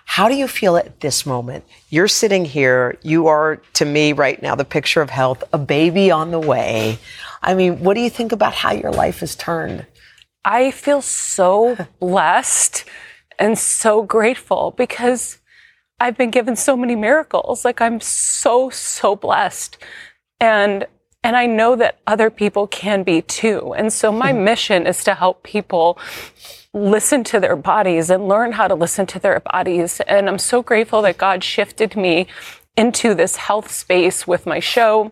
How 0.06 0.28
do 0.28 0.34
you 0.34 0.48
feel 0.48 0.76
at 0.76 1.00
this 1.00 1.26
moment? 1.26 1.64
You're 1.90 2.08
sitting 2.08 2.44
here, 2.44 2.96
you 3.02 3.26
are 3.26 3.56
to 3.74 3.84
me 3.84 4.12
right 4.12 4.40
now 4.40 4.54
the 4.54 4.64
picture 4.64 5.02
of 5.02 5.10
health, 5.10 5.44
a 5.52 5.58
baby 5.58 6.10
on 6.10 6.30
the 6.30 6.38
way. 6.38 6.98
I 7.42 7.54
mean, 7.54 7.80
what 7.80 7.94
do 7.94 8.00
you 8.00 8.08
think 8.08 8.32
about 8.32 8.54
how 8.54 8.72
your 8.72 8.92
life 8.92 9.20
has 9.20 9.34
turned? 9.34 9.84
I 10.44 10.70
feel 10.70 11.02
so 11.02 11.76
blessed 12.00 12.84
and 13.38 13.58
so 13.58 14.02
grateful 14.02 14.72
because 14.76 15.38
I've 16.00 16.16
been 16.16 16.30
given 16.30 16.56
so 16.56 16.76
many 16.76 16.94
miracles. 16.94 17.64
Like 17.64 17.80
I'm 17.80 18.00
so, 18.00 18.70
so 18.70 19.16
blessed. 19.16 19.76
And 20.40 20.86
and 21.26 21.36
I 21.36 21.46
know 21.46 21.74
that 21.74 21.98
other 22.06 22.30
people 22.30 22.68
can 22.68 23.02
be 23.02 23.20
too. 23.20 23.74
And 23.74 23.92
so 23.92 24.12
my 24.12 24.32
hmm. 24.32 24.44
mission 24.44 24.86
is 24.86 25.02
to 25.02 25.14
help 25.14 25.42
people 25.42 25.98
listen 26.72 27.24
to 27.24 27.40
their 27.40 27.56
bodies 27.56 28.10
and 28.10 28.28
learn 28.28 28.52
how 28.52 28.68
to 28.68 28.76
listen 28.76 29.06
to 29.06 29.18
their 29.18 29.40
bodies. 29.40 29.98
And 30.02 30.28
I'm 30.28 30.38
so 30.38 30.62
grateful 30.62 31.02
that 31.02 31.18
God 31.18 31.42
shifted 31.42 31.96
me 31.96 32.28
into 32.76 33.12
this 33.12 33.34
health 33.34 33.72
space 33.72 34.24
with 34.24 34.46
my 34.46 34.60
show 34.60 35.10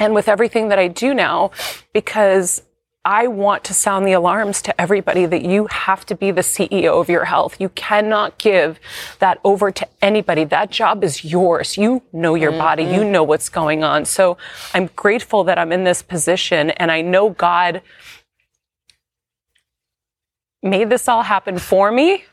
and 0.00 0.12
with 0.12 0.26
everything 0.26 0.70
that 0.70 0.80
I 0.80 0.88
do 0.88 1.14
now 1.14 1.52
because 1.92 2.64
I 3.04 3.26
want 3.26 3.64
to 3.64 3.74
sound 3.74 4.06
the 4.06 4.12
alarms 4.12 4.62
to 4.62 4.80
everybody 4.80 5.26
that 5.26 5.42
you 5.42 5.66
have 5.66 6.06
to 6.06 6.14
be 6.14 6.30
the 6.30 6.42
CEO 6.42 7.00
of 7.00 7.08
your 7.08 7.24
health. 7.24 7.60
You 7.60 7.68
cannot 7.70 8.38
give 8.38 8.78
that 9.18 9.40
over 9.42 9.72
to 9.72 9.88
anybody. 10.00 10.44
That 10.44 10.70
job 10.70 11.02
is 11.02 11.24
yours. 11.24 11.76
You 11.76 12.02
know 12.12 12.36
your 12.36 12.52
mm-hmm. 12.52 12.60
body. 12.60 12.84
You 12.84 13.04
know 13.04 13.24
what's 13.24 13.48
going 13.48 13.82
on. 13.82 14.04
So 14.04 14.38
I'm 14.72 14.88
grateful 14.94 15.42
that 15.44 15.58
I'm 15.58 15.72
in 15.72 15.82
this 15.82 16.00
position 16.00 16.70
and 16.70 16.92
I 16.92 17.02
know 17.02 17.30
God 17.30 17.82
made 20.62 20.88
this 20.88 21.08
all 21.08 21.22
happen 21.22 21.58
for 21.58 21.90
me 21.90 22.24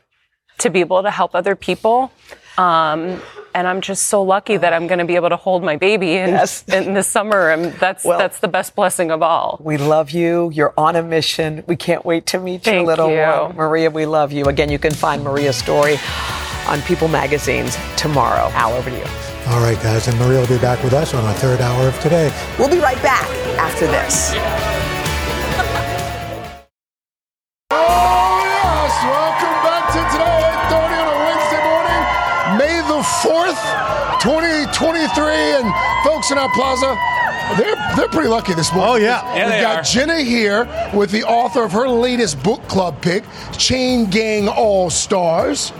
to 0.58 0.70
be 0.70 0.80
able 0.80 1.02
to 1.02 1.10
help 1.10 1.34
other 1.34 1.56
people. 1.56 2.12
Um, 2.56 3.20
and 3.54 3.66
I'm 3.66 3.80
just 3.80 4.06
so 4.06 4.22
lucky 4.22 4.56
that 4.56 4.72
I'm 4.72 4.86
going 4.86 4.98
to 4.98 5.04
be 5.04 5.16
able 5.16 5.28
to 5.30 5.36
hold 5.36 5.62
my 5.62 5.76
baby 5.76 6.16
in, 6.16 6.30
yes. 6.30 6.64
in 6.68 6.94
the 6.94 7.02
summer, 7.02 7.50
and 7.50 7.72
that's 7.74 8.04
well, 8.04 8.18
that's 8.18 8.40
the 8.40 8.48
best 8.48 8.74
blessing 8.74 9.10
of 9.10 9.22
all. 9.22 9.58
We 9.62 9.76
love 9.76 10.10
you. 10.10 10.50
You're 10.52 10.74
on 10.76 10.96
a 10.96 11.02
mission. 11.02 11.64
We 11.66 11.76
can't 11.76 12.04
wait 12.04 12.26
to 12.26 12.38
meet 12.40 12.62
Thank 12.64 12.76
your 12.76 12.86
little 12.86 13.10
you. 13.10 13.20
one, 13.20 13.56
Maria. 13.56 13.90
We 13.90 14.06
love 14.06 14.32
you. 14.32 14.46
Again, 14.46 14.70
you 14.70 14.78
can 14.78 14.92
find 14.92 15.24
Maria's 15.24 15.56
story 15.56 15.98
on 16.66 16.80
People 16.82 17.08
Magazine's 17.08 17.76
tomorrow. 17.96 18.50
Al, 18.54 18.72
over 18.74 18.90
to 18.90 18.96
you. 18.96 19.04
All 19.48 19.60
right, 19.60 19.80
guys, 19.82 20.06
and 20.06 20.18
Maria 20.18 20.40
will 20.40 20.46
be 20.48 20.58
back 20.58 20.82
with 20.84 20.92
us 20.92 21.14
on 21.14 21.24
our 21.24 21.34
third 21.34 21.60
hour 21.60 21.88
of 21.88 21.98
today. 22.00 22.32
We'll 22.58 22.70
be 22.70 22.78
right 22.78 23.02
back 23.02 23.28
after 23.58 23.86
this. 23.86 24.34
Oh, 27.72 28.40
yes. 28.42 29.04
Welcome 29.04 29.39
4th, 33.20 34.20
2023. 34.22 35.24
And 35.60 35.74
folks 36.04 36.30
in 36.30 36.38
our 36.38 36.48
plaza, 36.54 36.96
they're, 37.56 37.76
they're 37.96 38.08
pretty 38.08 38.28
lucky 38.28 38.54
this 38.54 38.72
morning. 38.72 38.92
Oh, 38.92 38.96
yeah. 38.96 39.34
yeah 39.34 39.50
We've 39.50 39.62
got 39.62 39.78
are. 39.78 39.82
Jenna 39.82 40.20
here 40.20 40.68
with 40.94 41.10
the 41.10 41.24
author 41.24 41.64
of 41.64 41.72
her 41.72 41.88
latest 41.88 42.42
book 42.42 42.66
club 42.68 43.00
pick, 43.02 43.24
Chain 43.58 44.08
Gang 44.08 44.48
All 44.48 44.88
Stars. 44.88 45.70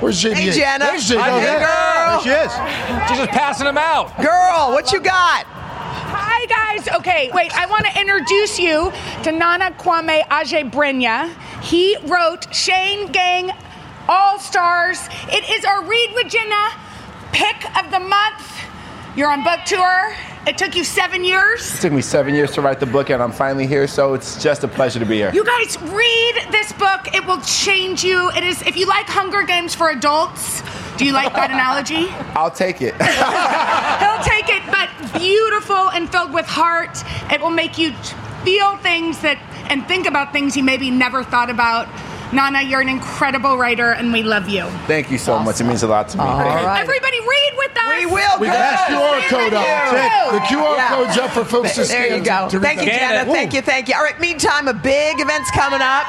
Where's 0.00 0.22
JD? 0.22 0.34
Hey, 0.34 0.50
Jenna. 0.52 0.84
There's 0.86 1.10
JD. 1.10 1.18
Hi, 1.18 1.40
hey, 1.40 1.58
girl. 1.58 2.22
There 2.22 2.22
she 2.22 2.46
is. 2.46 3.08
She's 3.08 3.18
just 3.18 3.30
passing 3.30 3.66
them 3.66 3.78
out. 3.78 4.16
Girl, 4.16 4.72
what 4.72 4.92
you 4.92 5.00
got? 5.00 5.44
Hi, 5.44 6.46
guys. 6.46 6.88
Okay, 6.96 7.30
wait, 7.34 7.52
I 7.54 7.66
want 7.66 7.84
to 7.86 8.00
introduce 8.00 8.58
you 8.58 8.92
to 9.24 9.32
Nana 9.32 9.72
Kwame 9.72 10.22
Adjei-Brenyah. 10.28 11.34
He 11.62 11.96
wrote 12.06 12.50
Chain 12.52 13.10
Gang 13.12 13.50
All 14.08 14.38
Stars. 14.38 15.06
It 15.30 15.48
is 15.50 15.64
our 15.66 15.84
Read 15.84 16.10
Regina 16.16 16.70
pick 17.32 17.64
of 17.78 17.90
the 17.90 18.00
month. 18.00 18.64
You're 19.14 19.30
on 19.30 19.44
book 19.44 19.60
tour. 19.66 20.14
It 20.46 20.56
took 20.56 20.74
you 20.74 20.82
seven 20.82 21.24
years. 21.24 21.74
It 21.74 21.80
took 21.82 21.92
me 21.92 22.00
seven 22.00 22.34
years 22.34 22.52
to 22.52 22.62
write 22.62 22.80
the 22.80 22.86
book, 22.86 23.10
and 23.10 23.22
I'm 23.22 23.32
finally 23.32 23.66
here, 23.66 23.86
so 23.86 24.14
it's 24.14 24.42
just 24.42 24.64
a 24.64 24.68
pleasure 24.68 24.98
to 24.98 25.04
be 25.04 25.16
here. 25.16 25.30
You 25.34 25.44
guys 25.44 25.78
read 25.82 26.34
this 26.50 26.72
book. 26.72 27.14
It 27.14 27.26
will 27.26 27.40
change 27.42 28.02
you. 28.02 28.30
It 28.30 28.44
is, 28.44 28.62
if 28.62 28.76
you 28.76 28.86
like 28.86 29.06
Hunger 29.06 29.42
Games 29.42 29.74
for 29.74 29.90
adults, 29.90 30.62
do 30.96 31.04
you 31.04 31.12
like 31.12 31.34
that 31.34 31.50
analogy? 31.50 32.08
I'll 32.34 32.50
take 32.50 32.80
it. 32.80 32.94
He'll 34.00 34.24
take 34.24 34.48
it, 34.48 34.62
but 34.70 35.20
beautiful 35.20 35.90
and 35.90 36.10
filled 36.10 36.32
with 36.32 36.46
heart. 36.46 37.04
It 37.30 37.42
will 37.42 37.50
make 37.50 37.76
you 37.76 37.92
feel 38.42 38.78
things 38.78 39.20
that 39.20 39.38
and 39.68 39.86
think 39.86 40.06
about 40.06 40.32
things 40.32 40.56
you 40.56 40.62
maybe 40.62 40.90
never 40.90 41.22
thought 41.22 41.50
about. 41.50 41.88
Nana, 42.32 42.62
you're 42.62 42.80
an 42.80 42.88
incredible 42.88 43.56
writer, 43.56 43.92
and 43.92 44.12
we 44.12 44.22
love 44.22 44.48
you. 44.48 44.64
Thank 44.86 45.10
you 45.10 45.18
so 45.18 45.32
awesome. 45.32 45.46
much. 45.46 45.60
It 45.60 45.64
means 45.64 45.82
a 45.82 45.88
lot 45.88 46.08
to 46.10 46.18
me. 46.18 46.24
All 46.24 46.38
right. 46.38 46.80
Everybody, 46.80 47.20
read 47.20 47.52
with 47.56 47.76
us. 47.76 47.96
We 47.96 48.06
will. 48.06 48.40
We 48.40 48.46
got 48.48 48.88
the 48.88 48.94
QR 48.94 49.28
code 49.28 49.54
up. 49.54 50.32
The 50.32 50.38
QR 50.40 50.76
yeah. 50.76 50.88
code's 50.88 51.18
up 51.18 51.30
for 51.30 51.44
folks 51.44 51.74
to 51.76 51.84
scan. 51.84 52.02
There 52.02 52.18
you 52.18 52.24
go. 52.24 52.48
To, 52.48 52.58
to 52.58 52.60
Thank 52.60 52.80
you, 52.80 52.86
Jenna. 52.86 53.30
Thank 53.30 53.54
you. 53.54 53.62
Thank 53.62 53.88
you. 53.88 53.94
All 53.94 54.02
right. 54.02 54.18
Meantime, 54.20 54.68
a 54.68 54.74
big 54.74 55.20
event's 55.20 55.50
coming 55.52 55.80
up. 55.80 56.06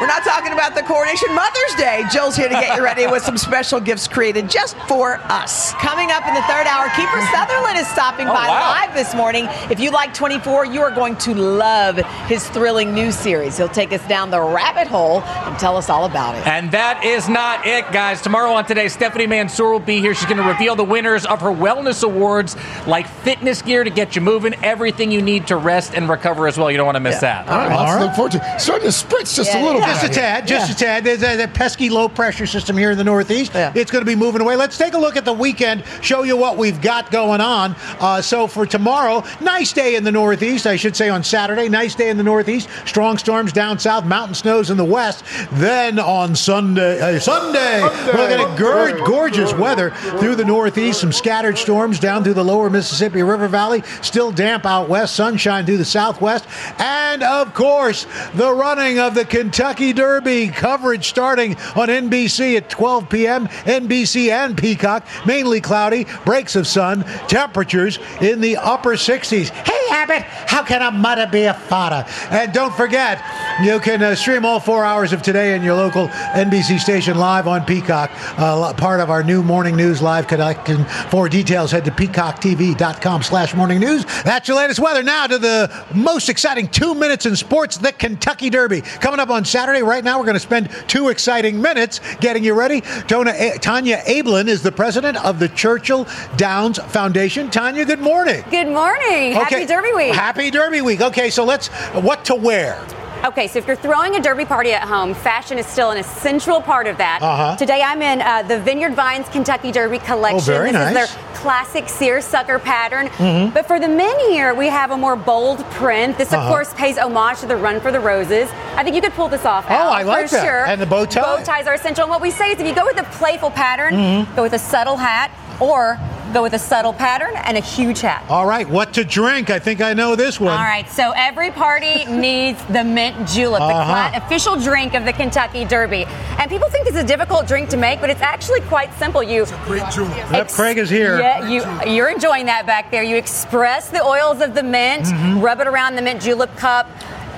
We're 0.00 0.08
not 0.08 0.24
talking 0.24 0.52
about 0.52 0.74
the 0.74 0.82
coronation. 0.82 1.32
Mother's 1.34 1.74
Day. 1.76 2.02
Jill's 2.12 2.34
here 2.36 2.48
to 2.48 2.54
get 2.54 2.76
you 2.76 2.82
ready 2.82 3.06
with 3.06 3.22
some 3.22 3.38
special 3.38 3.78
gifts 3.78 4.08
created 4.08 4.50
just 4.50 4.76
for 4.88 5.16
us. 5.24 5.72
Coming 5.74 6.10
up 6.10 6.26
in 6.26 6.34
the 6.34 6.42
third 6.42 6.66
hour, 6.66 6.86
Kiefer 6.88 7.24
Sutherland 7.32 7.78
is 7.78 7.86
stopping 7.86 8.26
oh, 8.26 8.32
by 8.32 8.48
wow. 8.48 8.70
live 8.70 8.94
this 8.94 9.14
morning. 9.14 9.46
If 9.70 9.78
you 9.78 9.90
like 9.90 10.12
24, 10.12 10.66
you 10.66 10.82
are 10.82 10.90
going 10.90 11.16
to 11.18 11.34
love 11.34 11.96
his 12.26 12.48
thrilling 12.48 12.92
new 12.92 13.12
series. 13.12 13.56
He'll 13.56 13.68
take 13.68 13.92
us 13.92 14.06
down 14.08 14.30
the 14.30 14.40
rabbit 14.40 14.88
hole 14.88 15.22
and 15.22 15.56
tell 15.58 15.76
us 15.76 15.88
all 15.88 16.06
about 16.06 16.34
it. 16.34 16.46
And 16.46 16.72
that 16.72 17.04
is 17.04 17.28
not 17.28 17.64
it, 17.66 17.90
guys. 17.92 18.20
Tomorrow 18.20 18.52
on 18.52 18.66
today, 18.66 18.88
Stephanie 18.88 19.28
Mansour 19.28 19.70
will 19.70 19.78
be 19.78 20.00
here. 20.00 20.14
She's 20.14 20.26
going 20.26 20.42
to 20.42 20.48
reveal 20.48 20.74
the 20.74 20.84
winners 20.84 21.24
of 21.24 21.40
her 21.40 21.50
wellness 21.50 22.02
awards, 22.02 22.56
like 22.86 23.06
fitness 23.06 23.62
gear 23.62 23.84
to 23.84 23.90
get 23.90 24.16
you 24.16 24.22
moving, 24.22 24.54
everything 24.64 25.12
you 25.12 25.22
need 25.22 25.46
to 25.46 25.56
rest 25.56 25.94
and 25.94 26.08
recover 26.08 26.48
as 26.48 26.58
well. 26.58 26.70
You 26.70 26.76
don't 26.76 26.86
want 26.86 26.96
to 26.96 27.00
miss 27.00 27.22
yeah. 27.22 27.44
that. 27.44 27.48
All 27.48 27.58
right, 27.58 27.72
all 27.72 27.96
right. 27.96 28.02
look 28.02 28.14
forward 28.14 28.32
to. 28.32 28.58
Starting 28.58 28.90
to 28.90 28.94
spritz 28.94 29.36
just 29.36 29.52
yeah, 29.52 29.62
a 29.62 29.64
little 29.64 29.80
yeah. 29.80 29.92
bit. 29.92 29.93
Just 30.00 30.12
a 30.12 30.14
tad, 30.14 30.46
just 30.46 30.68
yeah. 30.68 30.74
a 30.74 30.78
tad. 30.78 31.04
There's 31.04 31.22
a, 31.22 31.36
that 31.36 31.54
pesky 31.54 31.90
low 31.90 32.08
pressure 32.08 32.46
system 32.46 32.76
here 32.76 32.90
in 32.90 32.98
the 32.98 33.04
Northeast. 33.04 33.52
Yeah. 33.54 33.72
It's 33.74 33.90
going 33.90 34.04
to 34.04 34.10
be 34.10 34.16
moving 34.16 34.40
away. 34.40 34.56
Let's 34.56 34.78
take 34.78 34.94
a 34.94 34.98
look 34.98 35.16
at 35.16 35.24
the 35.24 35.32
weekend, 35.32 35.84
show 36.00 36.22
you 36.22 36.36
what 36.36 36.56
we've 36.56 36.80
got 36.80 37.10
going 37.10 37.40
on. 37.40 37.74
Uh, 38.00 38.20
so 38.22 38.46
for 38.46 38.66
tomorrow, 38.66 39.22
nice 39.40 39.72
day 39.72 39.96
in 39.96 40.04
the 40.04 40.12
Northeast, 40.12 40.66
I 40.66 40.76
should 40.76 40.96
say 40.96 41.08
on 41.08 41.22
Saturday, 41.24 41.68
nice 41.68 41.94
day 41.94 42.10
in 42.10 42.16
the 42.16 42.22
Northeast. 42.22 42.68
Strong 42.86 43.18
storms 43.18 43.52
down 43.52 43.78
south, 43.78 44.04
mountain 44.04 44.34
snows 44.34 44.70
in 44.70 44.76
the 44.76 44.84
west. 44.84 45.24
Then 45.52 45.98
on 45.98 46.34
Sunday, 46.34 47.00
uh, 47.00 47.18
Sunday, 47.18 47.80
Sunday, 47.80 48.06
we're 48.06 48.28
going 48.28 48.56
to 48.56 48.62
gor- 48.62 49.06
gorgeous 49.06 49.52
weather 49.54 49.90
through 50.18 50.36
the 50.36 50.44
Northeast. 50.44 51.00
Some 51.00 51.12
scattered 51.12 51.58
storms 51.58 51.98
down 51.98 52.24
through 52.24 52.34
the 52.34 52.44
lower 52.44 52.70
Mississippi 52.70 53.22
River 53.22 53.48
Valley. 53.48 53.82
Still 54.02 54.30
damp 54.32 54.64
out 54.64 54.88
west. 54.88 55.16
Sunshine 55.16 55.66
through 55.66 55.78
the 55.78 55.84
southwest, 55.84 56.46
and 56.78 57.22
of 57.22 57.52
course 57.54 58.06
the 58.34 58.52
running 58.52 58.98
of 58.98 59.14
the 59.14 59.24
Kentucky 59.24 59.73
Derby. 59.74 59.92
Derby 59.92 60.48
coverage 60.48 61.08
starting 61.08 61.56
on 61.74 61.88
NBC 61.88 62.56
at 62.56 62.70
12 62.70 63.08
p.m. 63.08 63.48
NBC 63.48 64.28
and 64.30 64.56
Peacock, 64.56 65.04
mainly 65.26 65.60
cloudy, 65.60 66.06
breaks 66.24 66.54
of 66.54 66.66
sun, 66.66 67.02
temperatures 67.26 67.98
in 68.20 68.40
the 68.40 68.56
upper 68.56 68.92
60s. 68.92 69.50
Hey, 69.50 69.73
Abbott, 70.04 70.22
how 70.22 70.62
can 70.62 70.82
a 70.82 70.90
mother 70.90 71.26
be 71.26 71.44
a 71.44 71.54
father? 71.54 72.04
And 72.30 72.52
don't 72.52 72.74
forget, 72.74 73.24
you 73.62 73.80
can 73.80 74.02
uh, 74.02 74.14
stream 74.14 74.44
all 74.44 74.60
four 74.60 74.84
hours 74.84 75.14
of 75.14 75.22
today 75.22 75.56
in 75.56 75.62
your 75.62 75.76
local 75.76 76.08
NBC 76.08 76.78
station 76.78 77.16
live 77.16 77.48
on 77.48 77.64
Peacock, 77.64 78.10
uh, 78.38 78.74
part 78.74 79.00
of 79.00 79.08
our 79.08 79.22
new 79.22 79.42
morning 79.42 79.76
news 79.76 80.02
live 80.02 80.26
connection. 80.28 80.84
For 81.08 81.30
details, 81.30 81.70
head 81.70 81.86
to 81.86 81.90
peacocktv.com 81.90 83.22
slash 83.22 83.54
morning 83.54 83.80
news. 83.80 84.04
That's 84.24 84.46
your 84.46 84.58
latest 84.58 84.78
weather. 84.78 85.02
Now 85.02 85.26
to 85.26 85.38
the 85.38 85.86
most 85.94 86.28
exciting 86.28 86.68
two 86.68 86.94
minutes 86.94 87.24
in 87.24 87.34
sports, 87.34 87.78
the 87.78 87.92
Kentucky 87.92 88.50
Derby. 88.50 88.82
Coming 88.82 89.20
up 89.20 89.30
on 89.30 89.46
Saturday. 89.46 89.82
Right 89.82 90.04
now, 90.04 90.18
we're 90.18 90.26
going 90.26 90.34
to 90.34 90.40
spend 90.40 90.68
two 90.86 91.08
exciting 91.08 91.62
minutes 91.62 92.00
getting 92.16 92.44
you 92.44 92.52
ready. 92.52 92.82
Tona, 92.82 93.54
Tonya 93.54 94.02
Abeln 94.04 94.48
is 94.48 94.62
the 94.62 94.72
president 94.72 95.24
of 95.24 95.38
the 95.38 95.48
Churchill 95.48 96.06
Downs 96.36 96.76
Foundation. 96.78 97.48
Tonya, 97.48 97.86
good 97.86 98.00
morning. 98.00 98.44
Good 98.50 98.68
morning. 98.68 99.32
Happy 99.32 99.64
Derby 99.64 99.93
Week. 99.96 100.14
Happy 100.14 100.50
Derby 100.50 100.80
Week. 100.82 101.00
Okay, 101.00 101.30
so 101.30 101.44
let's, 101.44 101.68
what 101.94 102.24
to 102.26 102.34
wear? 102.34 102.84
Okay, 103.24 103.48
so 103.48 103.58
if 103.58 103.66
you're 103.66 103.74
throwing 103.76 104.16
a 104.16 104.20
derby 104.20 104.44
party 104.44 104.72
at 104.72 104.86
home, 104.86 105.14
fashion 105.14 105.56
is 105.58 105.64
still 105.66 105.90
an 105.92 105.96
essential 105.96 106.60
part 106.60 106.86
of 106.86 106.98
that. 106.98 107.20
Uh-huh. 107.22 107.56
Today 107.56 107.80
I'm 107.82 108.02
in 108.02 108.20
uh, 108.20 108.42
the 108.42 108.60
Vineyard 108.60 108.94
Vines 108.94 109.26
Kentucky 109.30 109.72
Derby 109.72 109.98
collection. 109.98 110.36
Oh, 110.40 110.42
very 110.42 110.72
this 110.72 110.74
nice. 110.74 110.88
is 111.08 111.14
their 111.14 111.34
classic 111.34 111.88
seersucker 111.88 112.58
pattern. 112.58 113.08
Mhm. 113.08 113.54
But 113.54 113.66
for 113.66 113.80
the 113.80 113.88
men 113.88 114.18
here, 114.28 114.52
we 114.52 114.66
have 114.68 114.90
a 114.90 114.96
more 114.96 115.16
bold 115.16 115.64
print. 115.70 116.18
This, 116.18 116.34
of 116.34 116.40
Uh-huh. 116.40 116.50
course, 116.50 116.74
pays 116.74 116.98
homage 116.98 117.40
to 117.40 117.46
the 117.46 117.56
Run 117.56 117.80
for 117.80 117.90
the 117.90 118.00
Roses. 118.00 118.50
I 118.76 118.82
think 118.82 118.94
you 118.94 119.00
could 119.00 119.14
pull 119.14 119.28
this 119.28 119.46
off. 119.46 119.64
Oh, 119.70 119.74
Al, 119.74 119.88
I 119.88 120.02
like 120.02 120.28
for 120.28 120.36
that. 120.36 120.44
Sure. 120.44 120.66
And 120.66 120.78
the 120.80 120.86
bow 120.86 121.06
tie. 121.06 121.22
Bow 121.22 121.42
ties 121.42 121.66
are 121.66 121.74
essential. 121.74 122.04
And 122.04 122.10
what 122.10 122.20
we 122.20 122.30
say 122.30 122.50
is, 122.52 122.60
if 122.60 122.66
you 122.66 122.74
go 122.74 122.84
with 122.84 122.98
a 123.00 123.04
playful 123.04 123.50
pattern, 123.50 123.94
Mhm. 123.94 124.36
go 124.36 124.42
with 124.42 124.52
a 124.52 124.58
subtle 124.58 124.98
hat, 124.98 125.30
or 125.60 125.98
go 126.32 126.42
with 126.42 126.54
a 126.54 126.58
subtle 126.58 126.92
pattern 126.92 127.32
and 127.36 127.56
a 127.56 127.60
huge 127.60 128.00
hat. 128.00 128.24
All 128.28 128.44
right, 128.46 128.68
what 128.68 128.92
to 128.94 129.04
drink? 129.04 129.50
I 129.50 129.58
think 129.60 129.80
I 129.80 129.92
know 129.94 130.16
this 130.16 130.40
one. 130.40 130.50
All 130.52 130.64
right, 130.64 130.88
so 130.90 131.12
every 131.14 131.50
party 131.52 132.04
needs 132.08 132.62
the 132.66 132.82
mint 132.82 133.28
julep, 133.28 133.60
the 133.60 133.64
Uh-huh. 133.66 134.10
cla- 134.10 134.18
official 134.26 134.56
drink 134.56 134.94
of 134.94 135.04
the 135.04 135.12
Kentucky 135.12 135.64
Derby. 135.64 136.06
And 136.38 136.50
people 136.50 136.68
think 136.68 136.88
it's 136.88 136.96
a 136.96 137.04
difficult 137.04 137.46
drink 137.46 137.68
to 137.70 137.76
make, 137.76 138.00
but 138.00 138.10
it's 138.10 138.20
actually 138.22 138.62
quite 138.62 138.92
simple. 138.94 139.22
You 139.22 139.42
it's 139.42 139.52
a 139.52 139.60
great 139.64 139.88
julep. 139.90 140.16
Yep, 140.32 140.48
Craig 140.50 140.78
is 140.78 140.90
here. 140.90 141.18
Yeah, 141.20 141.48
you 141.48 141.62
you're 141.92 142.08
enjoying 142.10 142.46
that 142.46 142.66
back 142.66 142.90
there. 142.90 143.02
You 143.04 143.16
express 143.16 143.88
the 143.90 144.02
oils 144.02 144.40
of 144.40 144.54
the 144.54 144.62
mint, 144.62 145.04
Mm-hmm. 145.04 145.40
rub 145.40 145.60
it 145.60 145.66
around 145.66 145.94
the 145.96 146.02
mint 146.02 146.20
julep 146.22 146.56
cup. 146.56 146.88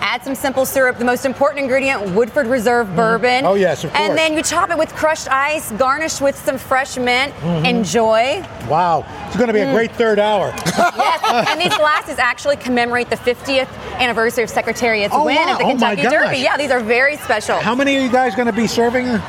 Add 0.00 0.22
some 0.22 0.34
simple 0.34 0.64
syrup. 0.64 0.96
The 0.98 1.04
most 1.04 1.26
important 1.26 1.60
ingredient, 1.60 2.10
Woodford 2.14 2.46
Reserve 2.46 2.94
bourbon. 2.96 3.44
Oh, 3.44 3.54
yes, 3.54 3.84
of 3.84 3.92
course. 3.92 4.08
And 4.08 4.16
then 4.16 4.32
you 4.34 4.42
top 4.42 4.70
it 4.70 4.78
with 4.78 4.94
crushed 4.94 5.28
ice, 5.30 5.70
garnish 5.72 6.20
with 6.20 6.36
some 6.44 6.56
fresh 6.58 6.96
mint. 6.96 7.34
Mhm. 7.42 7.66
Enjoy. 7.66 8.42
Wow, 8.68 9.04
it's 9.26 9.36
going 9.36 9.48
to 9.48 9.52
be 9.52 9.60
a 9.60 9.66
Mm. 9.66 9.74
great 9.74 9.92
third 9.92 10.18
hour. 10.18 10.52
yes, 10.66 11.46
and 11.50 11.60
these 11.60 11.74
glasses 11.76 12.18
actually 12.18 12.56
commemorate 12.56 13.10
the 13.10 13.16
50th 13.16 13.68
anniversary 13.98 14.44
of 14.44 14.50
Secretariat's 14.50 15.12
Oh, 15.14 15.24
win 15.24 15.36
wow. 15.36 15.52
of 15.52 15.58
the 15.58 15.64
Oh, 15.64 15.68
Kentucky 15.68 16.02
gosh. 16.02 16.12
Derby. 16.12 16.38
Yeah, 16.38 16.56
these 16.56 16.70
are 16.70 16.80
very 16.80 17.16
special. 17.16 17.58
How 17.58 17.74
many 17.74 17.96
are 17.96 18.00
you 18.00 18.08
guys 18.10 18.34
going 18.34 18.46
to 18.46 18.52
be 18.52 18.66
serving? 18.66 19.20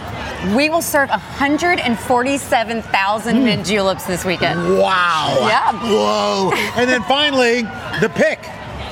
We 0.56 0.70
will 0.70 0.82
serve 0.84 1.10
147,000 1.10 3.44
mint 3.44 3.66
juleps 3.66 4.06
this 4.06 4.24
weekend. 4.24 4.78
Wow. 4.78 5.36
Yeah. 5.42 5.72
Whoa. 5.74 6.52
And 6.76 6.88
then 6.90 7.02
finally, 7.04 7.64
the 8.02 8.10
pick. 8.14 8.40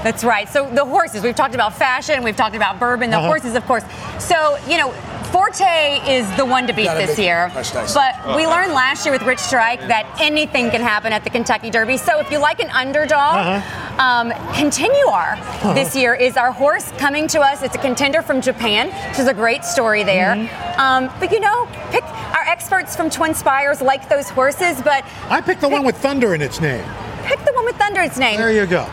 That's 0.06 0.24
right. 0.24 0.48
So 0.48 0.70
the 0.70 0.86
horses, 0.86 1.24
we've 1.24 1.34
talked 1.36 1.56
about 1.56 1.74
fashion, 1.76 2.22
we've 2.24 2.36
talked 2.36 2.56
about 2.56 2.80
bourbon, 2.80 3.10
the 3.10 3.18
Uh-huh. 3.18 3.26
horses, 3.26 3.56
of 3.56 3.66
course. 3.66 3.84
So, 4.20 4.56
you 4.68 4.78
know, 4.78 4.92
Forte 5.32 6.00
is 6.08 6.30
the 6.38 6.46
one 6.46 6.68
to 6.68 6.74
beat 6.74 6.86
Gotta 6.86 7.00
this 7.08 7.18
make 7.18 7.26
year. 7.26 7.50
crushed 7.52 7.76
ice. 7.76 7.92
But 7.96 8.14
we 8.36 8.46
Uh-huh. 8.46 8.52
learned 8.56 8.74
last 8.74 9.04
year 9.04 9.12
with 9.12 9.24
Rich 9.24 9.40
Strike 9.40 9.82
that 9.88 10.06
anything 10.20 10.70
can 10.70 10.82
happen 10.82 11.12
at 11.12 11.24
the 11.24 11.32
Kentucky 11.32 11.72
Derby. 11.72 11.98
So 11.98 12.20
if 12.20 12.30
you 12.32 12.38
like 12.38 12.60
an 12.60 12.70
underdog, 12.70 13.36
Uh-huh. 13.36 14.02
um, 14.04 14.32
Continuar 14.54 15.38
this 15.74 15.96
year 15.96 16.14
is 16.14 16.38
our 16.38 16.52
horse 16.52 16.86
coming 17.00 17.28
to 17.30 17.42
us. 17.42 17.64
It's 17.64 17.74
a 17.76 17.80
contender 17.80 18.22
from 18.22 18.42
Japan, 18.42 18.92
which 19.10 19.18
is 19.20 19.28
a 19.28 19.34
great 19.34 19.66
story 19.66 20.04
there. 20.04 20.36
Mm-hmm. 20.36 20.80
Um, 20.80 21.10
but 21.20 21.32
you 21.32 21.40
know, 21.40 21.68
pick 21.92 22.04
our 22.38 22.44
experts 22.48 22.96
from 22.96 23.10
Twin 23.10 23.34
Spires 23.34 23.82
like 23.82 24.08
those 24.08 24.30
horses, 24.30 24.80
but 24.84 25.04
I 25.32 25.42
picked 25.42 25.62
the 25.62 25.70
one 25.70 25.84
with 25.84 25.98
thunder 25.98 26.36
in 26.36 26.42
its 26.44 26.62
name. 26.62 26.86
pick 27.26 27.44
the 27.44 27.54
one 27.54 27.66
with 27.66 27.76
thunder 27.78 28.02
in 28.02 28.06
its 28.06 28.18
name. 28.20 28.38
There 28.38 28.52
you 28.52 28.68
go. 28.68 28.86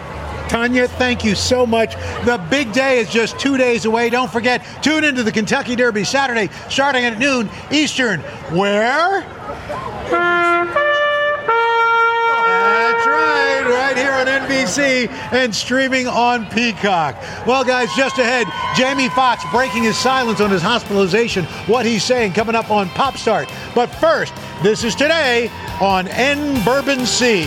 Tonya, 0.52 0.86
thank 0.86 1.24
you 1.24 1.34
so 1.34 1.64
much. 1.64 1.94
The 2.26 2.38
big 2.50 2.74
day 2.74 2.98
is 2.98 3.08
just 3.08 3.40
two 3.40 3.56
days 3.56 3.86
away. 3.86 4.10
Don't 4.10 4.30
forget, 4.30 4.62
tune 4.82 5.02
into 5.02 5.22
the 5.22 5.32
Kentucky 5.32 5.74
Derby 5.74 6.04
Saturday 6.04 6.50
starting 6.68 7.06
at 7.06 7.18
noon 7.18 7.48
Eastern. 7.70 8.20
Where? 8.50 9.22
That's 12.82 13.06
right, 13.06 13.62
right 13.64 13.96
here 13.96 14.12
on 14.12 14.26
NBC 14.26 15.08
and 15.32 15.54
streaming 15.54 16.06
on 16.06 16.44
Peacock. 16.50 17.16
Well, 17.46 17.64
guys, 17.64 17.88
just 17.96 18.18
ahead, 18.18 18.46
Jamie 18.76 19.08
Foxx 19.08 19.42
breaking 19.50 19.84
his 19.84 19.96
silence 19.96 20.42
on 20.42 20.50
his 20.50 20.60
hospitalization. 20.60 21.46
What 21.64 21.86
he's 21.86 22.04
saying 22.04 22.34
coming 22.34 22.54
up 22.54 22.70
on 22.70 22.90
Pop 22.90 23.16
Start. 23.16 23.50
But 23.74 23.86
first, 23.86 24.34
this 24.62 24.84
is 24.84 24.94
today 24.94 25.50
on 25.80 26.08
N 26.08 26.62
Bourbon 26.62 27.06
C. 27.06 27.46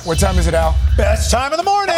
Right, 0.00 0.06
what 0.06 0.18
time 0.18 0.38
is 0.38 0.46
it, 0.46 0.54
Al? 0.54 0.74
Best 0.96 1.30
time 1.30 1.52
of 1.52 1.58
the 1.58 1.64
morning. 1.64 1.94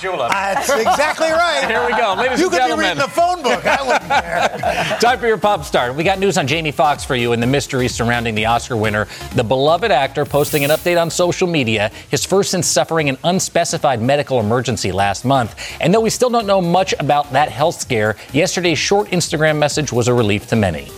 That's 0.00 0.68
exactly 0.70 1.30
right. 1.30 1.64
Here 1.68 1.84
we 1.86 1.92
go, 1.96 2.14
ladies 2.14 2.38
you 2.38 2.46
and 2.46 2.52
could 2.52 2.58
gentlemen. 2.58 2.78
be 2.78 2.88
reading 2.90 2.98
the 2.98 3.08
phone 3.08 3.42
book. 3.42 3.64
I 3.64 3.82
wouldn't 3.82 4.10
care. 4.10 4.98
Time 5.00 5.18
for 5.18 5.26
your 5.26 5.38
pop 5.38 5.64
start. 5.64 5.94
We 5.94 6.04
got 6.04 6.18
news 6.18 6.36
on 6.36 6.46
Jamie 6.46 6.72
Foxx 6.72 7.04
for 7.04 7.16
you 7.16 7.32
and 7.32 7.42
the 7.42 7.46
mystery 7.46 7.88
surrounding 7.88 8.34
the 8.34 8.46
Oscar 8.46 8.76
winner. 8.76 9.06
The 9.34 9.44
beloved 9.44 9.90
actor 9.90 10.24
posting 10.24 10.64
an 10.64 10.70
update 10.70 11.00
on 11.00 11.10
social 11.10 11.48
media, 11.48 11.90
his 12.10 12.24
first 12.24 12.50
since 12.50 12.66
suffering 12.66 13.08
an 13.08 13.18
unspecified 13.24 14.02
medical 14.02 14.40
emergency 14.40 14.92
last 14.92 15.24
month. 15.24 15.54
And 15.80 15.92
though 15.92 16.00
we 16.00 16.10
still 16.10 16.30
don't 16.30 16.46
know 16.46 16.60
much 16.60 16.94
about 16.98 17.32
that 17.32 17.48
health 17.50 17.80
scare, 17.80 18.16
yesterday's 18.32 18.78
short 18.78 19.08
Instagram 19.08 19.58
message 19.58 19.92
was 19.92 20.08
a 20.08 20.14
relief 20.14 20.46
to 20.48 20.56
many. 20.56 20.90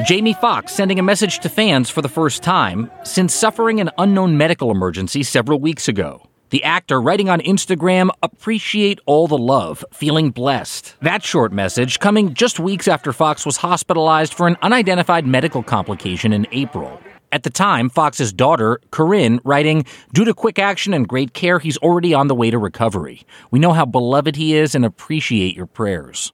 Jamie 0.00 0.32
Foxx 0.32 0.72
sending 0.72 0.98
a 0.98 1.02
message 1.02 1.38
to 1.40 1.48
fans 1.48 1.88
for 1.88 2.02
the 2.02 2.08
first 2.08 2.42
time 2.42 2.90
since 3.04 3.34
suffering 3.34 3.78
an 3.78 3.90
unknown 3.98 4.36
medical 4.36 4.70
emergency 4.70 5.22
several 5.22 5.60
weeks 5.60 5.86
ago. 5.86 6.26
The 6.50 6.64
actor 6.64 7.00
writing 7.00 7.28
on 7.28 7.40
Instagram, 7.40 8.10
appreciate 8.22 9.00
all 9.06 9.28
the 9.28 9.38
love, 9.38 9.84
feeling 9.92 10.30
blessed. 10.30 10.96
That 11.02 11.22
short 11.22 11.52
message 11.52 12.00
coming 12.00 12.34
just 12.34 12.58
weeks 12.58 12.88
after 12.88 13.12
Foxx 13.12 13.46
was 13.46 13.58
hospitalized 13.58 14.34
for 14.34 14.48
an 14.48 14.56
unidentified 14.62 15.26
medical 15.26 15.62
complication 15.62 16.32
in 16.32 16.46
April. 16.52 17.00
At 17.30 17.44
the 17.44 17.50
time, 17.50 17.88
Foxx's 17.88 18.32
daughter, 18.32 18.80
Corinne, 18.90 19.40
writing, 19.44 19.84
Due 20.12 20.24
to 20.24 20.34
quick 20.34 20.58
action 20.58 20.92
and 20.92 21.06
great 21.06 21.32
care, 21.32 21.58
he's 21.58 21.78
already 21.78 22.12
on 22.12 22.28
the 22.28 22.34
way 22.34 22.50
to 22.50 22.58
recovery. 22.58 23.22
We 23.50 23.58
know 23.58 23.72
how 23.72 23.86
beloved 23.86 24.36
he 24.36 24.54
is 24.54 24.74
and 24.74 24.84
appreciate 24.84 25.54
your 25.54 25.66
prayers. 25.66 26.32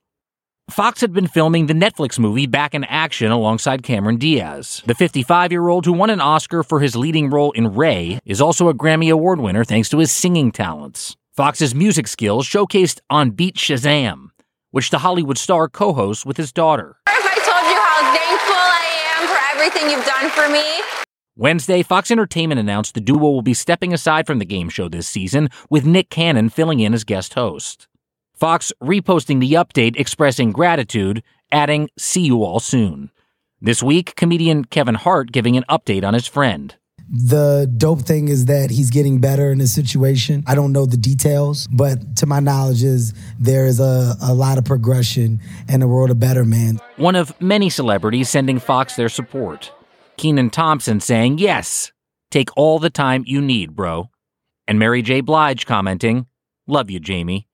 Foxx 0.71 1.01
had 1.01 1.15
been 1.15 1.27
filming 1.27 1.67
the 1.67 1.75
Netflix 1.75 2.19
movie 2.19 2.47
Back 2.47 2.75
in 2.75 2.85
Action 2.85 3.33
alongside 3.33 3.83
Cameron 3.83 4.19
Diaz. 4.19 4.83
The 4.85 4.95
55 4.95 5.51
year 5.51 5.67
old 5.67 5.87
who 5.87 5.95
won 5.95 6.11
an 6.11 6.21
Oscar 6.21 6.63
for 6.63 6.81
his 6.81 6.95
leading 6.95 7.31
role 7.31 7.53
in 7.53 7.75
Ray 7.75 8.21
is 8.27 8.41
also 8.41 8.69
a 8.69 8.75
Grammy 8.75 9.11
Award 9.11 9.41
winner 9.41 9.65
thanks 9.65 9.89
to 9.89 9.99
his 9.99 10.13
singing 10.13 10.53
talents. 10.53 11.17
Foxx's 11.33 11.75
music 11.75 12.07
skills 12.07 12.47
showcased 12.47 13.01
on 13.09 13.31
Beat 13.31 13.57
Shazam, 13.57 14.29
which 14.71 14.91
the 14.91 14.99
Hollywood 14.99 15.39
star 15.39 15.69
co 15.69 15.95
hosts 15.95 16.27
with 16.27 16.37
his 16.37 16.53
daughter. 16.53 16.97
If 17.09 17.25
I 17.25 17.39
told 17.41 17.65
you 17.71 17.81
how 17.81 18.15
thankful 18.15 18.55
I 18.55 18.85
am 19.17 19.27
for 19.27 19.41
everything 19.57 19.91
you've 19.91 20.05
done 20.05 20.31
for 20.31 20.53
me. 20.53 20.85
Wednesday, 21.35 21.83
Fox 21.83 22.11
Entertainment 22.11 22.61
announced 22.61 22.93
the 22.93 23.01
duo 23.01 23.31
will 23.31 23.43
be 23.43 23.55
stepping 23.55 23.95
aside 23.95 24.27
from 24.27 24.39
the 24.39 24.45
game 24.45 24.69
show 24.69 24.89
this 24.89 25.09
season, 25.09 25.49
with 25.71 25.87
Nick 25.87 26.11
Cannon 26.11 26.51
filling 26.51 26.81
in 26.81 26.93
as 26.93 27.05
guest 27.05 27.35
host. 27.35 27.89
Foxx 28.39 28.73
reposting 28.81 29.41
the 29.41 29.55
update 29.55 29.99
expressing 29.99 30.53
gratitude, 30.53 31.25
adding, 31.51 31.89
See 31.99 32.21
you 32.21 32.45
all 32.45 32.61
soon. 32.61 33.11
This 33.61 33.83
week, 33.83 34.15
comedian 34.15 34.65
Kevin 34.65 34.95
Hart 34.95 35.33
giving 35.33 35.57
an 35.57 35.65
update 35.69 36.05
on 36.05 36.15
his 36.15 36.29
friend. 36.29 36.77
The 37.11 37.69
dope 37.77 38.03
thing 38.03 38.29
is 38.29 38.45
that 38.45 38.71
he's 38.71 38.91
getting 38.91 39.19
better 39.19 39.51
in 39.51 39.59
his 39.59 39.75
situation. 39.75 40.45
I 40.47 40.55
don't 40.55 40.73
know 40.73 40.87
the 40.87 40.97
details, 40.97 41.67
but 41.73 42.17
to 42.19 42.27
my 42.27 42.39
knowledge 42.39 42.85
is 42.85 43.13
there 43.41 43.67
is 43.67 43.81
a, 43.81 44.15
a 44.23 44.35
lot 44.35 44.57
of 44.57 44.65
progression 44.65 45.41
in 45.69 45.81
the 45.81 45.89
world 45.89 46.11
of 46.11 46.21
better 46.21 46.45
man. 46.45 46.79
One 46.97 47.17
of 47.17 47.41
many 47.41 47.71
celebrities 47.71 48.29
sending 48.29 48.61
Foxx 48.61 48.95
their 48.95 49.09
support. 49.09 49.73
Kenan 50.17 50.51
Thompson 50.51 51.01
saying, 51.01 51.39
Yes, 51.39 51.91
take 52.31 52.51
all 52.57 52.79
the 52.79 52.91
time 52.91 53.25
you 53.27 53.41
need, 53.41 53.75
bro. 53.75 54.11
And 54.69 54.79
Mary 54.79 55.03
J. 55.03 55.23
Blige 55.23 55.67
commenting, 55.67 56.27
Love 56.69 56.89
you, 56.89 57.01
Jamie. 57.01 57.49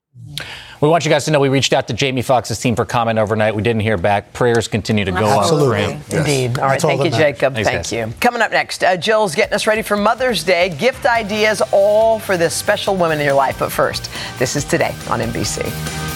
We 0.85 0.91
want 0.91 1.07
you 1.07 1.11
guys 1.11 1.25
to 1.25 1.31
know 1.31 1.41
we 1.41 1.49
reached 1.49 1.73
out 1.73 1.89
to 1.89 1.95
Jamie 1.95 2.21
Foxx's 2.21 2.61
team 2.61 2.77
for 2.77 2.85
comment 2.85 3.19
overnight. 3.19 3.55
We 3.55 3.63
didn't 3.63 3.81
hear 3.81 3.97
back. 3.97 4.35
Prayers 4.35 4.69
continue 4.69 5.07
to 5.07 5.13
go 5.13 5.41
Absolutely. 5.41 5.83
up 5.83 6.03
for 6.03 6.17
him. 6.17 6.21
Indeed. 6.21 6.59
All 6.59 6.67
right. 6.67 6.73
That's 6.73 6.85
Thank 6.85 6.99
that 7.01 7.05
you, 7.07 7.11
matters. 7.13 7.39
Jacob. 7.39 7.55
Thanks, 7.55 7.69
Thank 7.71 7.83
guys. 7.85 7.93
you. 7.93 8.21
Coming 8.21 8.43
up 8.43 8.51
next, 8.51 8.85
uh, 8.85 8.95
Jill's 8.99 9.35
getting 9.35 9.55
us 9.55 9.67
ready 9.67 9.81
for 9.81 9.97
Mother's 9.97 10.45
Day. 10.45 10.69
Gift 10.69 11.07
ideas 11.07 11.63
all 11.73 12.19
for 12.19 12.37
this 12.37 12.55
special 12.55 12.97
woman 12.97 13.19
in 13.19 13.25
your 13.25 13.35
life. 13.35 13.61
But 13.61 13.73
first, 13.73 14.11
this 14.39 14.57
is 14.57 14.65
today 14.67 14.95
on 15.09 15.21
NBC. 15.21 16.14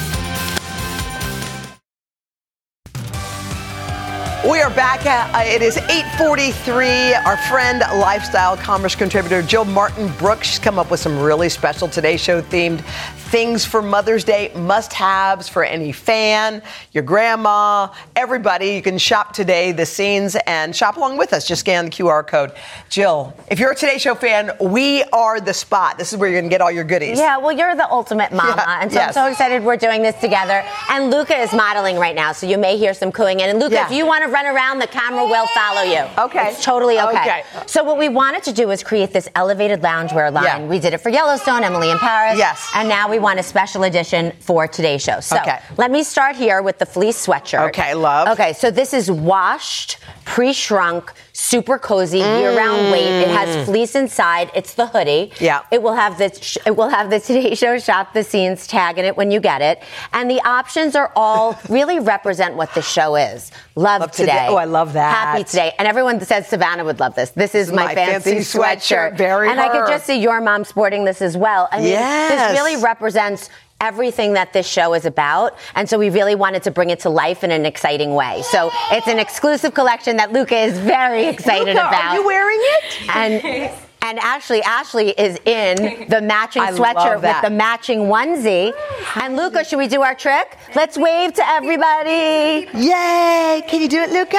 We 4.48 4.62
are 4.62 4.70
back. 4.70 5.04
At, 5.04 5.34
uh, 5.34 5.46
it 5.46 5.60
is 5.60 5.76
8:43. 5.76 7.12
Our 7.26 7.36
friend, 7.48 7.80
lifestyle 8.00 8.56
commerce 8.56 8.94
contributor 8.94 9.42
Jill 9.42 9.66
Martin 9.66 10.08
Brooks, 10.18 10.46
she's 10.48 10.58
come 10.58 10.78
up 10.78 10.90
with 10.90 11.00
some 11.00 11.20
really 11.20 11.50
special 11.50 11.86
Today 11.86 12.16
Show 12.16 12.40
themed 12.40 12.80
things 13.28 13.62
for 13.66 13.82
Mother's 13.82 14.24
Day, 14.24 14.50
must-haves 14.54 15.50
for 15.50 15.62
any 15.62 15.92
fan, 15.92 16.62
your 16.92 17.02
grandma, 17.02 17.88
everybody. 18.16 18.68
You 18.70 18.80
can 18.80 18.96
shop 18.96 19.34
today 19.34 19.70
the 19.72 19.84
scenes 19.84 20.34
and 20.46 20.74
shop 20.74 20.96
along 20.96 21.18
with 21.18 21.34
us. 21.34 21.46
Just 21.46 21.60
scan 21.60 21.84
the 21.84 21.90
QR 21.90 22.26
code. 22.26 22.52
Jill, 22.88 23.34
if 23.50 23.58
you're 23.58 23.72
a 23.72 23.76
Today 23.76 23.98
Show 23.98 24.14
fan, 24.14 24.52
we 24.62 25.02
are 25.12 25.40
the 25.40 25.52
spot. 25.52 25.98
This 25.98 26.10
is 26.10 26.18
where 26.18 26.30
you're 26.30 26.40
going 26.40 26.48
to 26.48 26.54
get 26.54 26.62
all 26.62 26.70
your 26.72 26.84
goodies. 26.84 27.18
Yeah, 27.18 27.36
well, 27.36 27.52
you're 27.52 27.76
the 27.76 27.90
ultimate 27.90 28.32
mama. 28.32 28.48
Yeah, 28.68 28.78
and 28.80 28.90
so 28.90 28.98
yes. 28.98 29.08
I'm 29.08 29.26
so 29.26 29.30
excited 29.30 29.62
we're 29.62 29.76
doing 29.76 30.00
this 30.02 30.18
together. 30.22 30.64
And 30.88 31.10
Luca 31.10 31.36
is 31.36 31.52
modeling 31.52 31.96
right 31.98 32.14
now, 32.14 32.32
so 32.32 32.46
you 32.46 32.56
may 32.56 32.78
hear 32.78 32.94
some 32.94 33.12
cooing 33.12 33.40
in. 33.40 33.50
And 33.50 33.58
Luca, 33.60 33.74
Yeah. 33.74 33.86
if 33.86 33.92
you 33.92 34.06
want 34.06 34.24
to 34.24 34.30
run 34.42 34.54
around, 34.54 34.78
the 34.78 34.86
camera 34.86 35.24
will 35.24 35.46
follow 35.48 35.82
you. 35.82 36.06
Okay. 36.18 36.50
It's 36.50 36.64
totally 36.64 36.98
okay. 37.00 37.10
Okay. 37.20 37.42
So 37.66 37.82
what 37.82 37.98
we 37.98 38.08
wanted 38.08 38.42
to 38.44 38.52
do 38.52 38.68
was 38.68 38.82
create 38.82 39.12
this 39.12 39.28
elevated 39.34 39.80
loungewear 39.82 40.32
line. 40.32 40.44
Yeah. 40.44 40.66
We 40.66 40.78
did 40.78 40.94
it 40.94 40.98
for 40.98 41.08
Yellowstone, 41.08 41.64
Emily 41.64 41.90
in 41.90 41.98
Paris. 41.98 42.38
Yes. 42.38 42.70
And 42.74 42.88
now 42.88 43.08
we 43.10 43.18
want 43.18 43.38
a 43.40 43.42
special 43.42 43.82
edition 43.84 44.32
for 44.40 44.66
today's 44.68 45.02
show. 45.02 45.20
So 45.20 45.36
Okay. 45.38 45.58
let 45.76 45.90
me 45.90 46.02
start 46.02 46.36
here 46.36 46.62
with 46.62 46.78
the 46.78 46.86
fleece 46.86 47.26
sweatshirt. 47.26 47.68
Okay, 47.68 47.94
love. 47.94 48.28
Okay, 48.28 48.52
so 48.52 48.70
this 48.70 48.92
is 48.94 49.10
washed, 49.10 49.98
pre-shrunk, 50.28 51.12
super 51.32 51.78
cozy, 51.78 52.18
year-round 52.18 52.92
weight. 52.92 53.22
It 53.22 53.28
has 53.28 53.64
fleece 53.66 53.94
inside. 53.94 54.50
It's 54.54 54.74
the 54.74 54.86
hoodie. 54.86 55.32
Mm. 55.34 55.40
Yeah. 55.40 55.62
It 55.72 55.82
will 55.82 55.94
have 55.94 56.18
the 56.18 56.28
sh- 56.40 56.58
it 56.66 56.76
will 56.76 56.90
have 56.90 57.08
the 57.10 57.18
Today 57.28 57.54
Show 57.54 57.78
shop 57.78 58.12
the 58.12 58.22
scenes 58.22 58.66
tag 58.66 58.98
in 58.98 59.04
it 59.04 59.16
when 59.16 59.30
you 59.30 59.40
get 59.40 59.62
it, 59.62 59.82
and 60.12 60.30
the 60.30 60.40
options 60.46 60.94
are 60.94 61.10
all 61.16 61.58
really 61.68 61.98
represent 61.98 62.54
what 62.56 62.72
the 62.74 62.82
show 62.82 63.16
is. 63.16 63.50
Love, 63.74 64.00
Love 64.02 64.10
today. 64.12 64.32
today. 64.32 64.46
Oh, 64.50 64.56
I 64.56 64.64
love 64.66 64.92
that. 64.92 65.12
Happy 65.14 65.44
today, 65.44 65.72
and 65.78 65.88
everyone 65.88 66.20
says 66.20 66.46
Savannah 66.46 66.84
would 66.84 67.00
love 67.00 67.14
this. 67.14 67.30
This 67.30 67.54
is 67.54 67.72
my, 67.72 67.86
My 67.86 67.94
fancy, 67.94 68.32
fancy 68.34 68.58
sweatshirt. 68.58 69.16
Very 69.16 69.48
and 69.50 69.58
I 69.58 69.68
could 69.70 69.88
just 69.88 70.04
see 70.06 70.20
your 70.20 70.40
mom 70.40 70.64
sporting 70.64 71.04
this 71.04 71.22
as 71.22 71.36
well. 71.36 71.68
I 71.72 71.78
mean, 71.78 71.88
Yes. 71.88 72.52
this 72.52 72.60
really 72.60 72.76
represents. 72.82 73.48
Everything 73.80 74.32
that 74.34 74.52
this 74.52 74.66
show 74.66 74.94
is 74.94 75.04
about. 75.06 75.56
And 75.74 75.88
so 75.88 75.98
we 75.98 76.10
really 76.10 76.34
wanted 76.34 76.62
to 76.64 76.70
bring 76.70 76.90
it 76.90 77.00
to 77.00 77.10
life 77.10 77.44
in 77.44 77.50
an 77.50 77.64
exciting 77.64 78.14
way. 78.14 78.42
So 78.42 78.70
it's 78.90 79.06
an 79.08 79.18
exclusive 79.18 79.74
collection 79.74 80.16
that 80.16 80.32
Luca 80.32 80.56
is 80.56 80.78
very 80.78 81.26
excited 81.34 81.76
Luca, 81.76 81.80
are 81.80 82.14
you 82.14 82.26
wearing 82.26 82.58
it? 82.60 83.08
And 83.14 83.72
and 84.02 84.18
Ashley, 84.20 84.62
Ashley 84.62 85.10
is 85.10 85.38
in 85.44 86.06
the 86.08 86.20
matching 86.20 86.62
sweatshirt 86.62 87.20
with 87.22 87.40
the 87.42 87.50
matching 87.50 88.00
onesie. 88.02 88.72
And 89.16 89.36
Luca, 89.36 89.64
should 89.64 89.78
we 89.78 89.88
do 89.88 90.02
our 90.02 90.14
trick? 90.14 90.56
Let's 90.74 90.96
wave 90.96 91.34
to 91.34 91.46
everybody. 91.46 92.68
Yay! 92.74 93.62
Can 93.68 93.80
you 93.82 93.88
do 93.88 94.00
it, 94.02 94.10
Luca? 94.10 94.38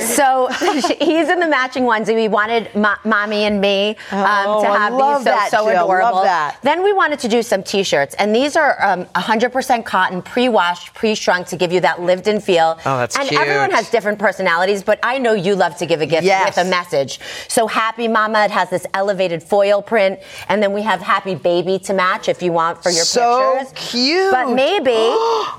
So 0.20 0.48
he's 1.00 1.28
in 1.28 1.40
the 1.40 1.48
matching 1.48 1.84
onesie. 1.84 2.14
We 2.14 2.28
wanted 2.28 2.74
mo- 2.74 2.96
mommy 3.04 3.44
and 3.44 3.60
me 3.60 3.90
um, 4.10 4.24
Oh, 4.46 4.62
to 4.62 4.68
I 4.68 4.78
have 4.78 4.92
love 4.94 5.18
these 5.24 5.24
so, 5.24 5.30
that, 5.36 5.50
so 5.50 5.56
Jill. 5.64 5.74
Love 5.74 5.84
adorable. 5.86 6.22
that. 6.22 6.58
Then 6.62 6.82
we 6.82 6.92
wanted 6.92 7.18
to 7.20 7.28
do 7.28 7.42
some 7.42 7.62
t-shirts, 7.62 8.14
and 8.18 8.34
these 8.34 8.56
are 8.56 8.82
um, 8.84 9.04
100% 9.06 9.84
cotton, 9.84 10.22
pre-washed, 10.22 10.94
pre-shrunk 10.94 11.46
to 11.48 11.56
give 11.56 11.72
you 11.72 11.80
that 11.80 12.00
lived-in 12.02 12.40
feel. 12.40 12.78
Oh, 12.86 12.98
that's 12.98 13.16
and 13.18 13.28
cute. 13.28 13.40
everyone 13.40 13.70
has 13.70 13.90
different 13.90 14.18
personalities, 14.18 14.82
but 14.82 14.98
I 15.02 15.18
know 15.18 15.32
you 15.32 15.54
love 15.54 15.76
to 15.78 15.86
give 15.86 16.00
a 16.00 16.06
gift 16.06 16.24
Yes. 16.24 16.56
with 16.56 16.66
a 16.66 16.70
message. 16.70 17.20
So 17.48 17.66
Happy 17.66 18.08
Mama, 18.08 18.44
it 18.44 18.50
has 18.50 18.70
this 18.70 18.86
elevated 19.00 19.42
foil 19.42 19.80
print, 19.82 20.20
and 20.48 20.62
then 20.62 20.72
we 20.72 20.82
have 20.82 21.00
Happy 21.00 21.34
Baby 21.34 21.78
to 21.86 21.92
match 21.94 22.28
if 22.28 22.42
you 22.42 22.52
want 22.52 22.82
for 22.82 22.90
your 22.90 23.04
So 23.04 23.56
pictures. 23.58 23.72
cute. 23.92 24.32
But 24.32 24.46
maybe 24.64 24.98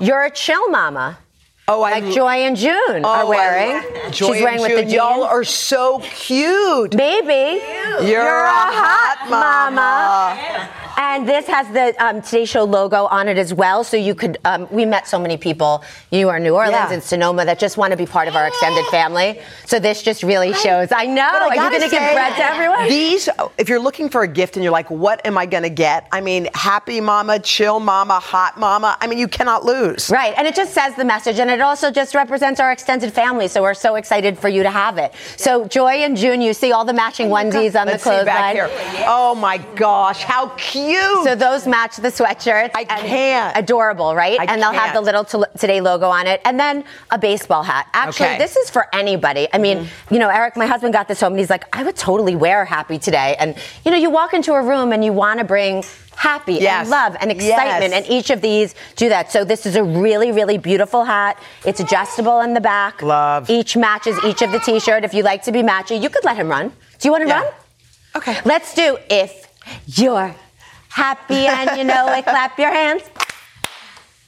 you're 0.06 0.24
a 0.24 0.30
chill 0.30 0.68
mama. 0.70 1.18
Oh, 1.68 1.80
I 1.82 1.90
like 2.00 2.12
Joy 2.12 2.36
and 2.48 2.56
June 2.56 3.04
are 3.04 3.22
Oh, 3.24 3.28
wearing. 3.28 3.76
I- 3.76 4.10
She's 4.10 4.28
wearing 4.28 4.46
and 4.54 4.62
with 4.62 4.76
the 4.76 4.82
June, 4.82 4.90
y'all 4.94 5.22
are 5.24 5.44
so 5.44 6.00
cute. 6.00 6.90
Baby, 6.96 7.62
You're, 8.10 8.44
a 8.44 8.66
hot 8.82 9.18
mama. 9.30 10.68
And 11.04 11.28
this 11.28 11.46
has 11.48 11.66
the 11.72 11.94
um, 12.02 12.22
Today 12.22 12.44
Show 12.44 12.62
logo 12.62 13.06
on 13.06 13.26
it 13.26 13.36
as 13.36 13.52
well. 13.52 13.82
So 13.82 13.96
you 13.96 14.14
could, 14.14 14.38
um, 14.44 14.68
we 14.70 14.84
met 14.86 15.08
so 15.08 15.18
many 15.18 15.36
people, 15.36 15.82
you 16.12 16.28
are 16.28 16.38
New 16.38 16.54
Orleans 16.54 16.74
Yeah. 16.74 16.92
and 16.92 17.02
Sonoma, 17.02 17.44
that 17.44 17.58
just 17.58 17.76
want 17.76 17.90
to 17.90 17.96
be 17.96 18.06
part 18.06 18.28
of 18.28 18.36
our 18.36 18.46
extended 18.46 18.84
family. 18.90 19.40
So 19.66 19.80
this 19.80 20.00
just 20.00 20.22
really 20.22 20.52
shows. 20.52 20.92
I 20.92 21.06
know. 21.06 21.22
I 21.22 21.48
Are 21.48 21.54
you 21.56 21.70
going 21.70 21.82
to 21.82 21.88
give 21.90 21.98
bread 22.12 22.36
to 22.36 22.44
everyone? 22.44 22.88
These, 22.88 23.28
if 23.58 23.68
you're 23.68 23.80
looking 23.80 24.08
for 24.10 24.22
a 24.22 24.28
gift 24.28 24.54
and 24.56 24.62
you're 24.62 24.72
like, 24.72 24.90
what 24.92 25.26
am 25.26 25.36
I 25.36 25.44
going 25.44 25.64
to 25.64 25.70
get? 25.70 26.06
I 26.12 26.20
mean, 26.20 26.48
happy 26.54 27.00
mama, 27.00 27.40
chill 27.40 27.80
mama, 27.80 28.20
hot 28.20 28.56
mama. 28.56 28.96
I 29.00 29.08
mean, 29.08 29.18
you 29.18 29.26
cannot 29.26 29.64
lose. 29.64 30.08
Right, 30.08 30.34
and 30.36 30.46
it 30.46 30.54
just 30.54 30.72
says 30.72 30.94
the 30.94 31.04
message, 31.04 31.40
and 31.40 31.50
it 31.50 31.60
also 31.60 31.90
just 31.90 32.14
represents 32.14 32.60
our 32.60 32.70
extended 32.70 33.12
family. 33.12 33.48
So 33.48 33.60
we're 33.62 33.74
so 33.74 33.96
excited 33.96 34.38
for 34.38 34.48
you 34.48 34.62
to 34.62 34.70
have 34.70 34.98
it. 34.98 35.12
So 35.36 35.66
Joy 35.66 35.94
and 36.06 36.16
June, 36.16 36.40
you 36.40 36.54
see 36.54 36.70
all 36.70 36.84
the 36.84 36.92
matching 36.92 37.28
onesies 37.28 37.74
on 37.78 37.88
Let's 37.88 38.04
the 38.04 38.10
clothesline. 38.10 38.54
here. 38.54 38.70
Oh 39.08 39.34
my 39.34 39.58
gosh, 39.74 40.22
how 40.22 40.46
cute! 40.56 40.91
So 41.24 41.34
those 41.34 41.66
match 41.66 41.96
the 41.96 42.08
sweatshirts. 42.08 42.70
I 42.74 42.84
can't. 42.84 43.56
Adorable, 43.56 44.14
right? 44.14 44.38
I 44.40 44.44
and 44.44 44.60
they'll 44.62 44.72
have 44.72 44.92
can't. 44.92 44.94
the 44.94 45.00
little 45.00 45.24
to- 45.24 45.48
Today 45.58 45.80
logo 45.80 46.08
on 46.08 46.26
it, 46.26 46.40
and 46.44 46.58
then 46.58 46.84
a 47.10 47.18
baseball 47.18 47.62
hat. 47.62 47.86
Actually, 47.94 48.26
Okay. 48.26 48.38
this 48.38 48.56
is 48.56 48.70
for 48.70 48.86
anybody. 48.94 49.48
I 49.52 49.58
mean, 49.58 49.78
Mm-hmm. 49.78 50.14
you 50.14 50.20
know, 50.20 50.28
Eric, 50.28 50.56
my 50.56 50.66
husband 50.66 50.92
got 50.92 51.08
this 51.08 51.20
home, 51.20 51.32
and 51.32 51.40
he's 51.40 51.50
like, 51.50 51.64
I 51.76 51.82
would 51.82 51.96
totally 51.96 52.36
wear 52.36 52.64
Happy 52.64 52.98
today. 52.98 53.36
And 53.38 53.54
you 53.84 53.90
know, 53.90 53.96
you 53.96 54.10
walk 54.10 54.34
into 54.34 54.52
a 54.54 54.62
room 54.62 54.92
and 54.92 55.04
you 55.04 55.12
want 55.12 55.38
to 55.38 55.44
bring 55.44 55.84
happy 56.16 56.54
Yes. 56.54 56.82
and 56.82 56.90
love 56.90 57.16
and 57.20 57.30
excitement, 57.30 57.92
Yes. 57.92 58.04
and 58.04 58.06
each 58.12 58.30
of 58.30 58.40
these 58.40 58.74
do 58.96 59.08
that. 59.08 59.32
So 59.32 59.44
this 59.44 59.66
is 59.66 59.76
a 59.76 59.82
really, 59.82 60.30
really 60.30 60.58
beautiful 60.58 61.04
hat. 61.04 61.38
It's 61.64 61.80
adjustable 61.80 62.40
in 62.40 62.52
the 62.54 62.60
back. 62.60 63.00
Love. 63.02 63.48
Each 63.50 63.76
matches 63.76 64.16
each 64.24 64.42
of 64.42 64.52
the 64.52 64.58
t-shirt. 64.60 65.04
If 65.04 65.14
you 65.14 65.22
like 65.22 65.42
to 65.44 65.52
be 65.52 65.62
matchy, 65.62 66.00
you 66.00 66.10
could 66.10 66.24
let 66.24 66.36
him 66.36 66.48
run. 66.48 66.68
Do 66.98 67.08
you 67.08 67.12
want 67.12 67.22
to 67.22 67.28
Yeah. 67.28 67.40
run? 67.42 67.52
Okay. 68.16 68.36
Let's 68.44 68.74
do 68.74 68.98
if 69.08 69.48
you're 69.86 70.34
happy 70.92 71.46
and 71.46 71.78
you 71.78 71.84
know 71.84 72.06
it, 72.12 72.24
clap 72.24 72.58
your 72.58 72.70
hands. 72.70 73.02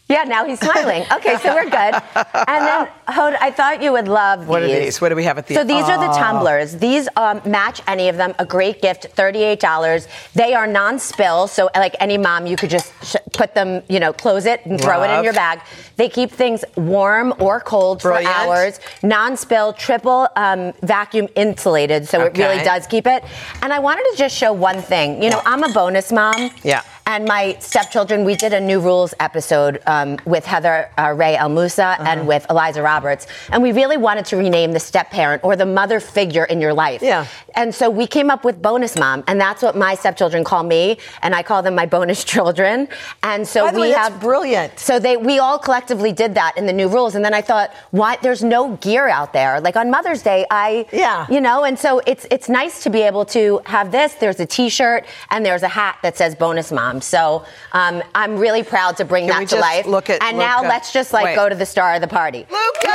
Yeah, 0.06 0.24
now 0.24 0.44
he's 0.44 0.60
smiling. 0.60 1.02
Okay, 1.10 1.36
so 1.38 1.54
we're 1.54 1.64
good. 1.64 1.74
And 1.74 2.66
then, 2.66 2.88
Hod, 3.08 3.34
I 3.40 3.50
thought 3.50 3.82
you 3.82 3.90
would 3.92 4.06
love 4.06 4.40
these. 4.40 4.48
What 4.48 4.62
are 4.62 4.66
these? 4.66 5.00
What 5.00 5.08
do 5.08 5.16
we 5.16 5.24
have 5.24 5.38
at 5.38 5.46
the 5.46 5.54
So 5.54 5.64
these 5.64 5.84
are 5.84 5.96
the 5.98 6.10
Oh. 6.10 6.18
tumblers. 6.18 6.76
These 6.76 7.08
um, 7.16 7.40
match 7.46 7.80
any 7.88 8.10
of 8.10 8.16
them. 8.18 8.34
A 8.38 8.44
great 8.44 8.82
gift, 8.82 9.06
thirty-eight 9.14 9.60
dollars. 9.60 10.06
They 10.34 10.52
are 10.52 10.66
non-spill, 10.66 11.46
so 11.48 11.70
like 11.74 11.96
any 12.00 12.18
mom, 12.18 12.46
you 12.46 12.54
could 12.54 12.68
just 12.68 12.92
sh- 13.02 13.16
put 13.32 13.54
them, 13.54 13.82
you 13.88 13.98
know, 13.98 14.12
close 14.12 14.44
it 14.44 14.64
and 14.66 14.78
throw 14.78 15.02
it 15.04 15.10
in 15.16 15.24
your 15.24 15.32
bag. 15.32 15.60
They 15.96 16.10
keep 16.10 16.30
things 16.30 16.66
warm 16.76 17.32
or 17.38 17.58
cold 17.60 18.02
Brilliant. 18.02 18.26
for 18.26 18.30
hours. 18.40 18.80
Non-spill, 19.02 19.72
triple 19.72 20.28
um, 20.36 20.74
vacuum 20.82 21.28
insulated, 21.34 22.06
so 22.06 22.20
it 22.26 22.36
really 22.36 22.62
does 22.62 22.86
keep 22.86 23.06
it. 23.06 23.24
And 23.62 23.72
I 23.72 23.78
wanted 23.78 24.04
to 24.12 24.18
just 24.18 24.36
show 24.36 24.52
one 24.52 24.82
thing. 24.82 25.22
You 25.22 25.30
know, 25.30 25.40
I'm 25.46 25.62
a 25.64 25.72
bonus 25.72 26.12
mom. 26.12 26.50
Yeah. 26.62 26.82
And 27.06 27.26
my 27.26 27.56
stepchildren, 27.60 28.24
we 28.24 28.34
did 28.34 28.54
a 28.54 28.60
New 28.60 28.80
Rules 28.80 29.12
episode 29.20 29.82
um, 29.86 30.18
with 30.24 30.46
Heather 30.46 30.90
uh, 30.98 31.12
Ray 31.14 31.36
El 31.36 31.50
Musa 31.50 31.84
Uh-huh. 31.84 32.02
and 32.06 32.26
with 32.26 32.46
Eliza 32.48 32.80
Roberts. 32.82 33.26
And 33.50 33.62
we 33.62 33.72
really 33.72 33.98
wanted 33.98 34.24
to 34.26 34.36
rename 34.38 34.72
the 34.72 34.80
step 34.80 35.10
parent 35.10 35.44
or 35.44 35.54
the 35.54 35.66
mother 35.66 36.00
figure 36.00 36.44
in 36.44 36.62
your 36.62 36.72
life. 36.72 37.02
Yeah. 37.02 37.26
And 37.56 37.74
so 37.74 37.90
we 37.90 38.06
came 38.06 38.30
up 38.30 38.42
with 38.42 38.62
bonus 38.62 38.96
mom. 38.98 39.22
And 39.28 39.38
that's 39.38 39.62
what 39.62 39.76
my 39.76 39.94
stepchildren 39.96 40.44
call 40.44 40.62
me. 40.62 40.96
And 41.22 41.34
I 41.34 41.42
call 41.42 41.62
them 41.62 41.74
my 41.74 41.84
bonus 41.84 42.24
children. 42.34 42.88
And 43.22 43.46
so 43.46 43.70
we 43.70 43.80
way, 43.82 43.90
that's 43.92 44.08
have 44.08 44.20
brilliant. 44.22 44.78
So 44.78 44.98
they 44.98 45.18
we 45.18 45.38
all 45.38 45.58
collectively 45.58 46.10
did 46.12 46.34
that 46.36 46.56
in 46.56 46.64
the 46.64 46.72
new 46.72 46.88
rules. 46.88 47.14
And 47.14 47.22
then 47.24 47.34
I 47.34 47.42
thought, 47.42 47.70
why 47.90 48.16
there's 48.22 48.42
no 48.42 48.76
gear 48.76 49.08
out 49.08 49.34
there. 49.34 49.60
Like 49.60 49.76
on 49.76 49.90
Mother's 49.90 50.22
Day, 50.22 50.46
I 50.50 50.86
Yeah. 50.90 51.26
you 51.28 51.42
know, 51.42 51.64
and 51.64 51.78
so 51.78 52.00
it's 52.06 52.26
it's 52.30 52.48
nice 52.48 52.82
to 52.84 52.88
be 52.90 53.02
able 53.02 53.26
to 53.26 53.60
have 53.66 53.92
this. 53.92 54.14
There's 54.14 54.40
a 54.40 54.46
t-shirt 54.46 55.04
and 55.30 55.44
there's 55.44 55.62
a 55.62 55.68
hat 55.68 55.98
that 56.02 56.16
says 56.16 56.34
bonus 56.34 56.72
mom. 56.72 56.93
So 57.00 57.44
um, 57.72 58.02
I'm 58.14 58.36
really 58.36 58.62
proud 58.62 58.96
to 58.98 59.04
bring 59.04 59.26
Can 59.28 59.38
we 59.38 59.44
that 59.44 59.50
to 59.50 59.56
just 59.56 59.60
life. 59.62 59.86
look 59.86 60.10
at 60.10 60.22
and 60.22 60.38
now 60.38 60.62
let's 60.62 60.92
just 60.92 61.12
like 61.12 61.24
Wait. 61.24 61.36
go 61.36 61.48
to 61.48 61.54
the 61.54 61.66
star 61.66 61.94
of 61.94 62.00
the 62.00 62.08
party. 62.08 62.46
Luca! 62.50 62.94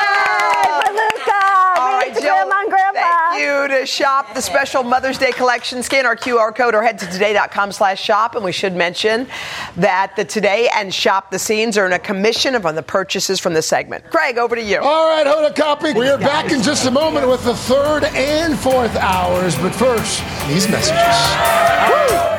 for 0.85 0.93
Luca! 0.93 1.35
All 1.77 1.87
Bring 1.87 1.99
right, 1.99 2.07
it 2.11 2.15
to 2.15 2.21
Jill. 2.21 2.35
Grandma 2.35 2.59
and 2.61 2.69
Grandpa. 2.69 2.99
Thank 3.31 3.41
you 3.71 3.79
to 3.79 3.85
shop 3.85 4.33
the 4.33 4.41
special 4.41 4.83
Mother's 4.83 5.17
Day 5.17 5.31
collection. 5.31 5.81
Scan 5.83 6.05
our 6.05 6.15
QR 6.15 6.53
code 6.53 6.75
or 6.75 6.81
head 6.83 6.99
to 6.99 7.05
today.com 7.07 7.71
slash 7.71 8.01
shop. 8.03 8.35
And 8.35 8.43
we 8.43 8.51
should 8.51 8.73
mention 8.73 9.27
that 9.77 10.15
the 10.15 10.25
Today 10.25 10.69
and 10.75 10.93
Shop 10.93 11.31
the 11.31 11.39
Scenes 11.39 11.77
earn 11.77 11.93
a 11.93 11.99
commission 11.99 12.55
on 12.55 12.75
the 12.75 12.83
purchases 12.83 13.39
from 13.39 13.53
the 13.53 13.61
segment. 13.61 14.09
Craig, 14.09 14.37
over 14.37 14.55
to 14.55 14.61
you. 14.61 14.79
All 14.79 15.07
right, 15.09 15.25
Hoda 15.25 15.55
Copy. 15.55 15.93
We 15.93 16.09
are 16.09 16.17
back 16.17 16.51
in 16.51 16.61
just 16.61 16.85
a 16.85 16.91
moment 16.91 17.27
with 17.27 17.43
the 17.43 17.55
third 17.55 18.03
and 18.05 18.57
fourth 18.59 18.95
hours. 18.97 19.55
But 19.57 19.73
first, 19.73 20.21
these 20.47 20.67
messages. 20.67 22.38